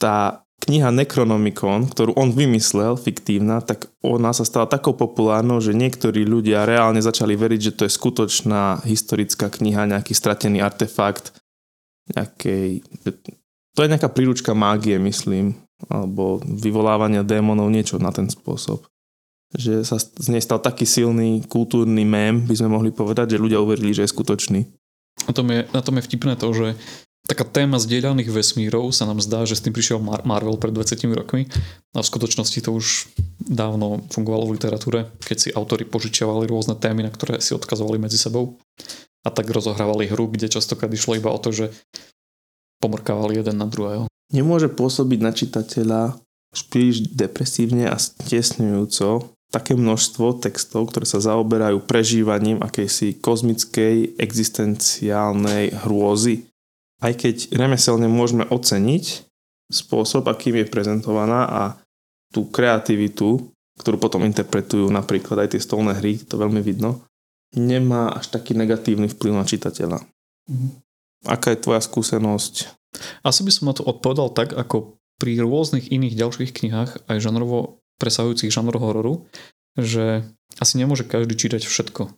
tá 0.00 0.40
kniha 0.64 0.88
Necronomicon, 0.88 1.84
ktorú 1.92 2.16
on 2.16 2.32
vymyslel, 2.32 2.96
fiktívna, 2.96 3.60
tak 3.60 3.92
ona 4.00 4.32
sa 4.32 4.48
stala 4.48 4.64
takou 4.64 4.96
populárnou, 4.96 5.60
že 5.60 5.76
niektorí 5.76 6.24
ľudia 6.24 6.64
reálne 6.64 7.04
začali 7.04 7.36
veriť, 7.36 7.60
že 7.60 7.74
to 7.76 7.82
je 7.84 7.92
skutočná 7.92 8.80
historická 8.88 9.52
kniha, 9.52 9.84
nejaký 9.92 10.16
stratený 10.16 10.64
artefakt, 10.64 11.36
nejakej... 12.16 12.80
To 13.76 13.84
je 13.84 13.90
nejaká 13.92 14.08
príručka 14.08 14.56
mágie, 14.56 14.96
myslím, 14.96 15.52
alebo 15.92 16.40
vyvolávania 16.40 17.20
démonov, 17.26 17.68
niečo 17.68 18.00
na 18.00 18.08
ten 18.08 18.32
spôsob. 18.32 18.88
Že 19.52 19.84
sa 19.84 20.00
z 20.00 20.28
nej 20.32 20.42
stal 20.42 20.58
taký 20.58 20.88
silný 20.88 21.44
kultúrny 21.44 22.02
mém, 22.08 22.42
by 22.48 22.54
sme 22.56 22.72
mohli 22.72 22.90
povedať, 22.90 23.36
že 23.36 23.42
ľudia 23.42 23.60
uverili, 23.60 23.92
že 23.92 24.08
je 24.08 24.14
skutočný. 24.14 24.60
Na 25.28 25.32
tom 25.36 25.46
je, 25.52 25.68
na 25.70 25.80
tom 25.84 25.94
je 26.00 26.06
vtipné 26.06 26.34
to, 26.34 26.50
že 26.50 26.74
taká 27.24 27.46
téma 27.46 27.80
zdieľaných 27.80 28.28
vesmírov 28.28 28.92
sa 28.92 29.08
nám 29.08 29.22
zdá, 29.22 29.48
že 29.48 29.56
s 29.56 29.64
tým 29.64 29.72
prišiel 29.72 30.02
Mar- 30.02 30.26
Marvel 30.26 30.60
pred 30.60 30.74
20 30.74 31.00
rokmi 31.16 31.48
a 31.96 31.98
v 32.02 32.10
skutočnosti 32.10 32.60
to 32.60 32.70
už 32.74 33.08
dávno 33.40 34.04
fungovalo 34.12 34.50
v 34.50 34.54
literatúre, 34.60 35.00
keď 35.24 35.36
si 35.38 35.48
autori 35.54 35.88
požičiavali 35.88 36.50
rôzne 36.50 36.76
témy, 36.76 37.06
na 37.06 37.12
ktoré 37.14 37.40
si 37.40 37.56
odkazovali 37.56 37.96
medzi 37.96 38.20
sebou 38.20 38.60
a 39.24 39.28
tak 39.32 39.48
rozohrávali 39.48 40.10
hru, 40.12 40.28
kde 40.28 40.52
častokrát 40.52 40.92
išlo 40.92 41.16
iba 41.16 41.32
o 41.32 41.40
to, 41.40 41.48
že 41.48 41.72
pomrkávali 42.84 43.40
jeden 43.40 43.56
na 43.56 43.64
druhého. 43.64 44.04
Nemôže 44.28 44.68
pôsobiť 44.68 45.18
na 45.24 45.32
čitateľa 45.32 46.00
príliš 46.68 47.08
depresívne 47.10 47.88
a 47.88 47.96
stesňujúco, 47.96 49.33
také 49.54 49.78
množstvo 49.78 50.42
textov, 50.42 50.90
ktoré 50.90 51.06
sa 51.06 51.22
zaoberajú 51.22 51.78
prežívaním 51.86 52.58
akejsi 52.58 53.22
kozmickej 53.22 54.18
existenciálnej 54.18 55.86
hrôzy. 55.86 56.50
Aj 56.98 57.14
keď 57.14 57.54
remeselne 57.54 58.10
môžeme 58.10 58.42
oceniť 58.50 59.22
spôsob, 59.70 60.26
akým 60.26 60.58
je 60.58 60.66
prezentovaná 60.66 61.46
a 61.46 61.62
tú 62.34 62.50
kreativitu, 62.50 63.46
ktorú 63.78 63.96
potom 64.02 64.26
interpretujú 64.26 64.90
napríklad 64.90 65.46
aj 65.46 65.54
tie 65.54 65.62
stolné 65.62 65.94
hry, 66.02 66.18
to 66.18 66.34
veľmi 66.34 66.58
vidno, 66.58 67.06
nemá 67.54 68.10
až 68.10 68.34
taký 68.34 68.58
negatívny 68.58 69.06
vplyv 69.06 69.38
na 69.38 69.46
čitateľa. 69.46 70.02
Mm. 70.50 70.82
Aká 71.30 71.54
je 71.54 71.62
tvoja 71.62 71.78
skúsenosť? 71.78 72.74
Asi 73.22 73.40
by 73.46 73.50
som 73.54 73.70
na 73.70 73.74
to 73.78 73.86
odpovedal 73.86 74.34
tak, 74.34 74.50
ako 74.50 74.98
pri 75.22 75.38
rôznych 75.38 75.94
iných 75.94 76.18
ďalších 76.18 76.50
knihách, 76.50 77.06
aj 77.06 77.18
žanrovo 77.22 77.78
presahujúcich 77.98 78.50
žanr 78.50 78.76
hororu, 78.76 79.26
že 79.74 80.22
asi 80.58 80.74
nemôže 80.78 81.02
každý 81.06 81.34
čítať 81.34 81.62
všetko. 81.66 82.10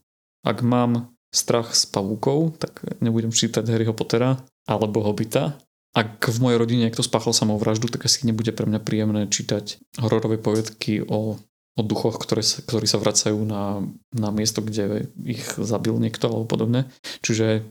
Ak 0.44 0.60
mám 0.62 1.16
strach 1.34 1.74
s 1.74 1.84
pavúkov, 1.88 2.56
tak 2.60 2.84
nebudem 3.02 3.34
čítať 3.34 3.66
Harryho 3.66 3.92
Pottera 3.96 4.40
alebo 4.64 5.02
Hobita. 5.04 5.58
Ak 5.96 6.28
v 6.28 6.38
mojej 6.44 6.60
rodine 6.60 6.84
niekto 6.86 7.00
spáchal 7.00 7.32
samovraždu, 7.32 7.88
tak 7.88 8.04
asi 8.04 8.28
nebude 8.28 8.52
pre 8.52 8.68
mňa 8.68 8.80
príjemné 8.84 9.22
čítať 9.32 9.80
hororové 9.96 10.36
poviedky 10.36 11.00
o, 11.00 11.40
o 11.76 11.80
duchoch, 11.80 12.20
ktoré 12.20 12.44
sa, 12.44 12.60
ktorí 12.60 12.84
sa 12.84 13.00
vracajú 13.00 13.40
na, 13.48 13.80
na 14.12 14.28
miesto, 14.28 14.60
kde 14.60 15.08
ich 15.24 15.44
zabil 15.56 15.96
niekto 15.96 16.28
alebo 16.28 16.44
podobne. 16.44 16.92
Čiže 17.24 17.64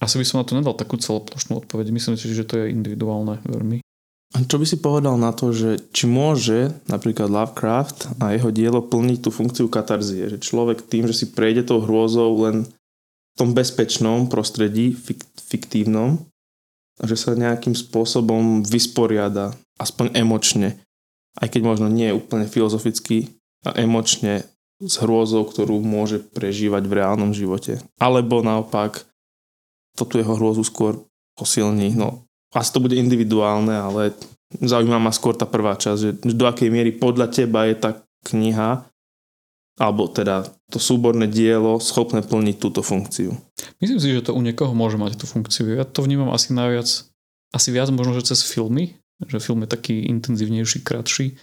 asi 0.00 0.16
by 0.20 0.24
som 0.28 0.38
na 0.40 0.46
to 0.48 0.56
nedal 0.56 0.76
takú 0.76 1.00
celoplošnú 1.00 1.64
odpoveď. 1.64 1.88
Myslím 1.92 2.20
si, 2.20 2.28
že 2.30 2.44
to 2.44 2.60
je 2.60 2.72
individuálne 2.72 3.40
veľmi. 3.48 3.80
Čo 4.30 4.62
by 4.62 4.66
si 4.66 4.78
povedal 4.78 5.18
na 5.18 5.34
to, 5.34 5.50
že 5.50 5.90
či 5.90 6.06
môže 6.06 6.70
napríklad 6.86 7.26
Lovecraft 7.26 8.14
a 8.22 8.30
jeho 8.30 8.54
dielo 8.54 8.78
plniť 8.78 9.26
tú 9.26 9.30
funkciu 9.34 9.66
katarzie, 9.66 10.30
že 10.30 10.38
človek 10.38 10.86
tým, 10.86 11.10
že 11.10 11.18
si 11.18 11.26
prejde 11.34 11.66
tou 11.66 11.82
hrôzou 11.82 12.30
len 12.46 12.62
v 12.62 13.34
tom 13.34 13.50
bezpečnom 13.58 14.30
prostredí, 14.30 14.94
fiktívnom, 15.50 16.22
že 17.02 17.18
sa 17.18 17.34
nejakým 17.34 17.74
spôsobom 17.74 18.62
vysporiada, 18.62 19.50
aspoň 19.82 20.14
emočne, 20.14 20.78
aj 21.42 21.50
keď 21.50 21.62
možno 21.66 21.86
nie 21.90 22.14
úplne 22.14 22.46
filozoficky, 22.46 23.34
a 23.66 23.76
emočne 23.76 24.48
s 24.80 24.94
hrôzou, 25.04 25.44
ktorú 25.44 25.84
môže 25.84 26.24
prežívať 26.32 26.88
v 26.88 26.96
reálnom 26.96 27.36
živote. 27.36 27.84
Alebo 28.00 28.40
naopak, 28.40 29.04
toto 29.92 30.16
jeho 30.16 30.32
hrôzu 30.32 30.64
skôr 30.64 31.04
posilní. 31.36 31.92
No, 31.92 32.24
asi 32.50 32.70
to 32.74 32.82
bude 32.82 32.98
individuálne, 32.98 33.72
ale 33.72 34.14
zaujíma 34.58 34.98
ma 34.98 35.14
skôr 35.14 35.38
tá 35.38 35.46
prvá 35.46 35.78
časť, 35.78 36.00
že 36.00 36.10
do 36.34 36.44
akej 36.46 36.70
miery 36.70 36.90
podľa 36.90 37.30
teba 37.30 37.70
je 37.70 37.76
tá 37.78 37.90
kniha 38.26 38.90
alebo 39.80 40.12
teda 40.12 40.44
to 40.68 40.76
súborné 40.76 41.24
dielo 41.24 41.80
schopné 41.80 42.20
plniť 42.20 42.56
túto 42.60 42.84
funkciu. 42.84 43.32
Myslím 43.80 43.96
si, 43.96 44.12
že 44.12 44.28
to 44.28 44.36
u 44.36 44.40
niekoho 44.44 44.76
môže 44.76 45.00
mať 45.00 45.16
tú 45.16 45.24
funkciu. 45.24 45.72
Ja 45.72 45.88
to 45.88 46.04
vnímam 46.04 46.28
asi 46.28 46.52
najviac, 46.52 47.08
asi 47.56 47.68
viac 47.72 47.88
možno, 47.88 48.12
že 48.20 48.28
cez 48.36 48.44
filmy, 48.44 49.00
že 49.24 49.40
film 49.40 49.64
je 49.64 49.72
taký 49.72 50.04
intenzívnejší, 50.12 50.84
kratší, 50.84 51.40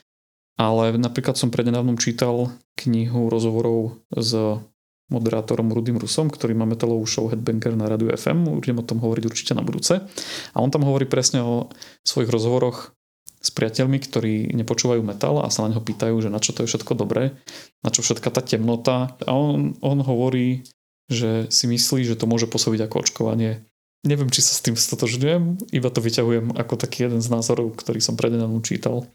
ale 0.61 0.93
napríklad 1.01 1.33
som 1.33 1.49
prednedávnom 1.49 1.97
čítal 1.97 2.53
knihu 2.77 3.33
rozhovorov 3.33 3.97
s 4.13 4.61
moderátorom 5.07 5.71
Rudým 5.71 5.95
Rusom, 5.95 6.27
ktorý 6.27 6.51
má 6.55 6.67
metalovú 6.67 7.07
show 7.07 7.31
Headbanger 7.31 7.79
na 7.79 7.87
Radu 7.87 8.11
FM. 8.11 8.59
Budem 8.59 8.79
o 8.79 8.87
tom 8.87 8.99
hovoriť 8.99 9.23
určite 9.23 9.53
na 9.55 9.63
budúce. 9.63 10.03
A 10.51 10.57
on 10.59 10.67
tam 10.67 10.83
hovorí 10.83 11.07
presne 11.07 11.39
o 11.43 11.71
svojich 12.03 12.27
rozhovoroch 12.27 12.91
s 13.39 13.49
priateľmi, 13.55 13.97
ktorí 14.03 14.51
nepočúvajú 14.51 15.01
metal 15.05 15.39
a 15.39 15.47
sa 15.47 15.63
na 15.63 15.71
neho 15.71 15.83
pýtajú, 15.83 16.19
že 16.19 16.33
na 16.33 16.43
čo 16.43 16.51
to 16.51 16.65
je 16.65 16.69
všetko 16.75 16.99
dobré, 16.99 17.37
na 17.85 17.89
čo 17.93 18.03
všetka 18.03 18.27
tá 18.27 18.43
temnota. 18.43 19.15
A 19.23 19.31
on, 19.31 19.79
on 19.79 20.03
hovorí, 20.03 20.67
že 21.07 21.47
si 21.47 21.71
myslí, 21.71 22.03
že 22.03 22.19
to 22.19 22.27
môže 22.27 22.51
pôsobiť 22.51 22.89
ako 22.89 23.07
očkovanie. 23.07 23.63
Neviem, 24.03 24.27
či 24.27 24.43
sa 24.43 24.53
s 24.53 24.63
tým 24.63 24.75
stotožňujem, 24.75 25.73
iba 25.73 25.89
to 25.89 26.03
vyťahujem 26.03 26.53
ako 26.59 26.73
taký 26.75 27.07
jeden 27.07 27.23
z 27.23 27.31
názorov, 27.31 27.73
ktorý 27.79 28.03
som 28.03 28.19
prednedávno 28.19 28.59
čítal. 28.61 29.07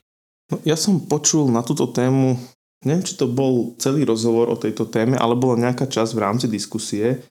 No, 0.51 0.57
ja 0.67 0.75
som 0.75 0.99
počul 1.01 1.53
na 1.53 1.63
túto 1.63 1.87
tému 1.89 2.37
neviem, 2.83 3.07
či 3.07 3.19
to 3.19 3.31
bol 3.31 3.75
celý 3.79 4.07
rozhovor 4.07 4.51
o 4.51 4.61
tejto 4.61 4.87
téme, 4.91 5.19
ale 5.19 5.39
bola 5.39 5.59
nejaká 5.59 5.87
časť 5.87 6.13
v 6.15 6.23
rámci 6.23 6.47
diskusie. 6.51 7.23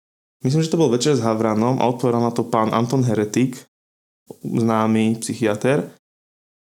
Myslím, 0.42 0.66
že 0.66 0.72
to 0.74 0.82
bol 0.82 0.90
večer 0.90 1.14
s 1.14 1.22
Havranom 1.22 1.78
a 1.78 1.88
odpovedal 1.88 2.24
na 2.24 2.34
to 2.34 2.48
pán 2.48 2.74
Anton 2.74 3.06
Heretik 3.06 3.62
známy 4.42 5.20
psychiatr. 5.20 5.92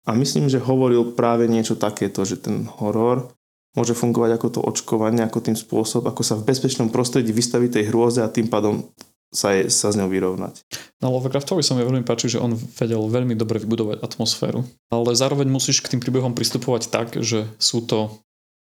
A 0.09 0.17
myslím, 0.17 0.49
že 0.49 0.63
hovoril 0.63 1.13
práve 1.13 1.45
niečo 1.45 1.77
takéto, 1.77 2.25
že 2.25 2.41
ten 2.41 2.65
horor 2.81 3.29
môže 3.77 3.93
fungovať 3.93 4.31
ako 4.41 4.49
to 4.49 4.61
očkovanie, 4.65 5.21
ako 5.21 5.45
tým 5.45 5.57
spôsob, 5.59 6.09
ako 6.09 6.25
sa 6.25 6.35
v 6.41 6.49
bezpečnom 6.49 6.89
prostredí 6.89 7.31
vystaviť 7.31 7.79
tej 7.79 7.85
hrôze 7.93 8.25
a 8.25 8.33
tým 8.33 8.49
pádom 8.49 8.89
sa, 9.29 9.53
je, 9.53 9.69
sa 9.69 9.93
s 9.93 9.99
ňou 10.01 10.09
vyrovnať. 10.09 10.65
No 11.05 11.13
Lovecraftovi 11.13 11.61
sa 11.61 11.77
mi 11.77 11.85
veľmi 11.85 12.09
páči, 12.09 12.33
že 12.33 12.41
on 12.41 12.57
vedel 12.57 13.05
veľmi 13.05 13.37
dobre 13.37 13.61
vybudovať 13.61 14.01
atmosféru. 14.01 14.65
Ale 14.89 15.13
zároveň 15.13 15.53
musíš 15.53 15.85
k 15.85 15.93
tým 15.93 16.01
príbehom 16.01 16.33
pristupovať 16.33 16.89
tak, 16.89 17.21
že 17.21 17.45
sú 17.61 17.85
to 17.85 18.17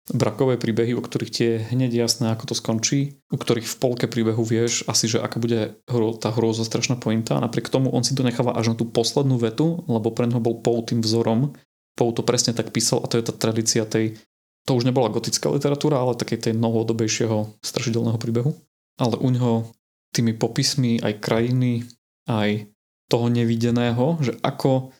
brakové 0.10 0.58
príbehy, 0.58 0.98
o 0.98 1.06
ktorých 1.06 1.32
ti 1.32 1.42
je 1.46 1.56
hneď 1.78 1.94
jasné, 1.94 2.34
ako 2.34 2.50
to 2.52 2.56
skončí, 2.58 3.22
u 3.30 3.38
ktorých 3.38 3.70
v 3.70 3.76
polke 3.78 4.06
príbehu 4.10 4.42
vieš 4.42 4.82
asi, 4.90 5.06
že 5.06 5.22
aká 5.22 5.38
bude 5.38 5.78
tá 6.18 6.30
hrôza 6.34 6.66
strašná 6.66 6.98
pointa 6.98 7.38
napriek 7.38 7.70
tomu 7.70 7.94
on 7.94 8.02
si 8.02 8.18
to 8.18 8.26
necháva 8.26 8.58
až 8.58 8.74
na 8.74 8.76
tú 8.76 8.90
poslednú 8.90 9.38
vetu, 9.38 9.86
lebo 9.86 10.10
pre 10.10 10.26
neho 10.26 10.42
bol 10.42 10.58
Poe 10.58 10.82
tým 10.82 11.06
vzorom. 11.06 11.54
Poe 11.94 12.12
to 12.18 12.26
presne 12.26 12.58
tak 12.58 12.74
písal 12.74 13.06
a 13.06 13.10
to 13.10 13.22
je 13.22 13.30
tá 13.30 13.34
tradícia 13.36 13.86
tej, 13.86 14.18
to 14.66 14.74
už 14.74 14.90
nebola 14.90 15.14
gotická 15.14 15.54
literatúra, 15.54 16.02
ale 16.02 16.18
takej 16.18 16.50
tej 16.50 16.54
novodobejšieho 16.58 17.62
strašidelného 17.62 18.18
príbehu. 18.18 18.58
Ale 18.98 19.22
u 19.22 19.30
neho 19.30 19.70
tými 20.12 20.34
popismi 20.34 20.98
aj 21.02 21.22
krajiny, 21.22 21.86
aj 22.26 22.68
toho 23.08 23.28
nevideného, 23.28 24.18
že 24.24 24.34
ako 24.42 24.92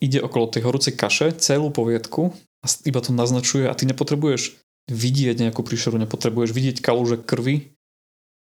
ide 0.00 0.20
okolo 0.20 0.48
tej 0.48 0.64
horúcej 0.64 0.94
kaše 0.96 1.36
celú 1.36 1.68
poviedku 1.72 2.32
a 2.60 2.66
iba 2.84 3.00
to 3.00 3.10
naznačuje 3.16 3.64
a 3.68 3.76
ty 3.76 3.88
nepotrebuješ 3.88 4.60
vidieť 4.90 5.36
nejakú 5.48 5.62
príšeru, 5.62 5.96
nepotrebuješ 6.00 6.50
vidieť 6.50 6.76
kalúže 6.82 7.20
krvi, 7.20 7.72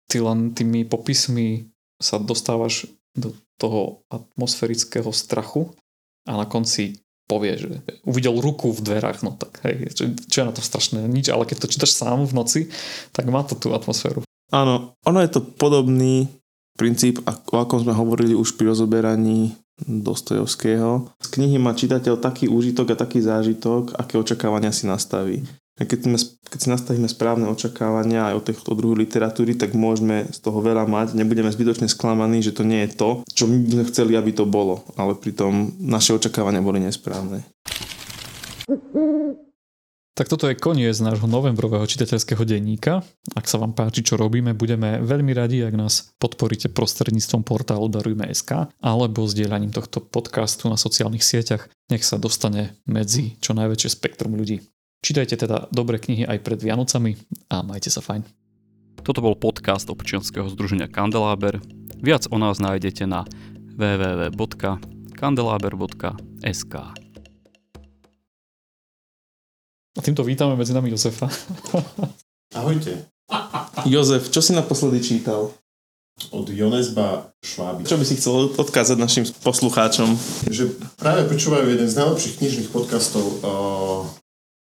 ty 0.08 0.16
len 0.22 0.56
tými 0.56 0.86
popismi 0.88 1.68
sa 1.98 2.16
dostávaš 2.22 2.88
do 3.18 3.34
toho 3.58 4.06
atmosférického 4.08 5.10
strachu 5.10 5.74
a 6.24 6.38
na 6.38 6.46
konci 6.46 7.02
povie, 7.28 7.60
že 7.60 7.70
uvidel 8.08 8.40
ruku 8.40 8.72
v 8.72 8.80
dverách, 8.80 9.20
no 9.20 9.36
tak 9.36 9.60
hej, 9.68 9.92
čo, 9.92 10.08
čo 10.16 10.36
je 10.40 10.48
na 10.48 10.54
to 10.54 10.64
strašné, 10.64 11.04
nič, 11.04 11.28
ale 11.28 11.44
keď 11.44 11.66
to 11.66 11.72
čítaš 11.76 11.92
sám 11.92 12.24
v 12.24 12.32
noci, 12.32 12.60
tak 13.12 13.28
má 13.28 13.44
to 13.44 13.52
tú 13.52 13.76
atmosféru. 13.76 14.24
Áno, 14.48 14.96
ono 15.04 15.18
je 15.20 15.30
to 15.36 15.44
podobný 15.44 16.24
princíp, 16.80 17.20
o 17.28 17.56
akom 17.60 17.84
sme 17.84 17.92
hovorili 17.92 18.32
už 18.32 18.56
pri 18.56 18.72
rozoberaní 18.72 19.52
Dostojevského. 19.86 21.14
Z 21.22 21.28
knihy 21.38 21.60
má 21.62 21.76
čitateľ 21.76 22.18
taký 22.18 22.50
úžitok 22.50 22.94
a 22.94 23.00
taký 23.00 23.22
zážitok, 23.22 23.94
aké 23.94 24.18
očakávania 24.18 24.74
si 24.74 24.90
nastaví. 24.90 25.46
A 25.78 25.86
keď, 25.86 26.10
sme, 26.10 26.18
keď 26.50 26.58
si 26.58 26.68
nastavíme 26.74 27.06
správne 27.06 27.46
očakávania 27.46 28.34
aj 28.34 28.34
o 28.34 28.44
týchto 28.50 28.74
druhu 28.74 28.98
literatúry, 28.98 29.54
tak 29.54 29.78
môžeme 29.78 30.26
z 30.26 30.38
toho 30.42 30.58
veľa 30.58 30.90
mať. 30.90 31.14
Nebudeme 31.14 31.54
zbytočne 31.54 31.86
sklamaní, 31.86 32.42
že 32.42 32.50
to 32.50 32.66
nie 32.66 32.82
je 32.90 32.98
to, 32.98 33.10
čo 33.30 33.46
my 33.46 33.62
sme 33.62 33.86
chceli, 33.86 34.18
aby 34.18 34.34
to 34.34 34.42
bolo. 34.42 34.82
Ale 34.98 35.14
pritom 35.14 35.70
naše 35.78 36.18
očakávania 36.18 36.58
boli 36.58 36.82
nesprávne. 36.82 37.46
Tak 40.18 40.26
toto 40.26 40.50
je 40.50 40.58
koniec 40.58 40.98
nášho 40.98 41.30
novembrového 41.30 41.86
čitateľského 41.86 42.42
denníka. 42.42 43.06
Ak 43.38 43.46
sa 43.46 43.62
vám 43.62 43.70
páči, 43.70 44.02
čo 44.02 44.18
robíme, 44.18 44.50
budeme 44.50 44.98
veľmi 44.98 45.30
radi, 45.30 45.62
ak 45.62 45.78
nás 45.78 46.10
podporíte 46.18 46.74
prostredníctvom 46.74 47.46
portálu 47.46 47.86
Darujme.sk 47.86 48.66
alebo 48.82 49.30
zdieľaním 49.30 49.70
tohto 49.70 50.02
podcastu 50.02 50.66
na 50.66 50.74
sociálnych 50.74 51.22
sieťach. 51.22 51.70
Nech 51.94 52.02
sa 52.02 52.18
dostane 52.18 52.74
medzi 52.82 53.38
čo 53.38 53.54
najväčšie 53.54 53.94
spektrum 53.94 54.34
ľudí. 54.34 54.66
Čítajte 55.06 55.38
teda 55.38 55.70
dobré 55.70 56.02
knihy 56.02 56.26
aj 56.26 56.42
pred 56.42 56.58
Vianocami 56.58 57.14
a 57.54 57.62
majte 57.62 57.94
sa 57.94 58.02
fajn. 58.02 58.26
Toto 59.06 59.22
bol 59.22 59.38
podcast 59.38 59.86
občianského 59.86 60.50
združenia 60.50 60.90
Kandeláber. 60.90 61.62
Viac 62.02 62.26
o 62.34 62.42
nás 62.42 62.58
nájdete 62.58 63.06
na 63.06 63.22
www.kandelaber.sk. 63.78 66.74
A 69.96 70.00
týmto 70.04 70.26
vítame 70.26 70.58
medzi 70.58 70.76
nami 70.76 70.92
Jozefa. 70.92 71.30
Ahojte. 72.52 73.08
Jozef, 73.88 74.28
čo 74.28 74.40
si 74.44 74.52
naposledy 74.52 75.00
čítal? 75.00 75.52
Od 76.34 76.50
Jonesba 76.50 77.30
Šváby. 77.40 77.86
Čo 77.86 77.94
by 77.94 78.04
si 78.04 78.18
chcel 78.18 78.50
odkázať 78.58 78.98
našim 78.98 79.24
poslucháčom? 79.46 80.18
Že 80.50 80.74
práve 80.98 81.30
počúvajú 81.30 81.70
jeden 81.70 81.86
z 81.86 81.94
najlepších 81.94 82.42
knižných 82.42 82.68
podcastov 82.74 83.22
o, 83.22 83.32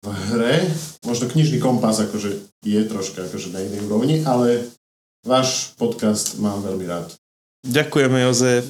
v 0.04 0.08
hre. 0.28 0.68
Možno 1.08 1.24
knižný 1.32 1.56
kompas 1.56 2.04
akože 2.04 2.52
je 2.60 2.80
troška 2.84 3.24
akože 3.24 3.48
na 3.56 3.64
inej 3.64 3.80
úrovni, 3.88 4.20
ale 4.28 4.68
váš 5.24 5.72
podcast 5.80 6.36
mám 6.36 6.60
veľmi 6.60 6.84
rád. 6.84 7.16
Ďakujeme, 7.64 8.28
Jozef. 8.28 8.68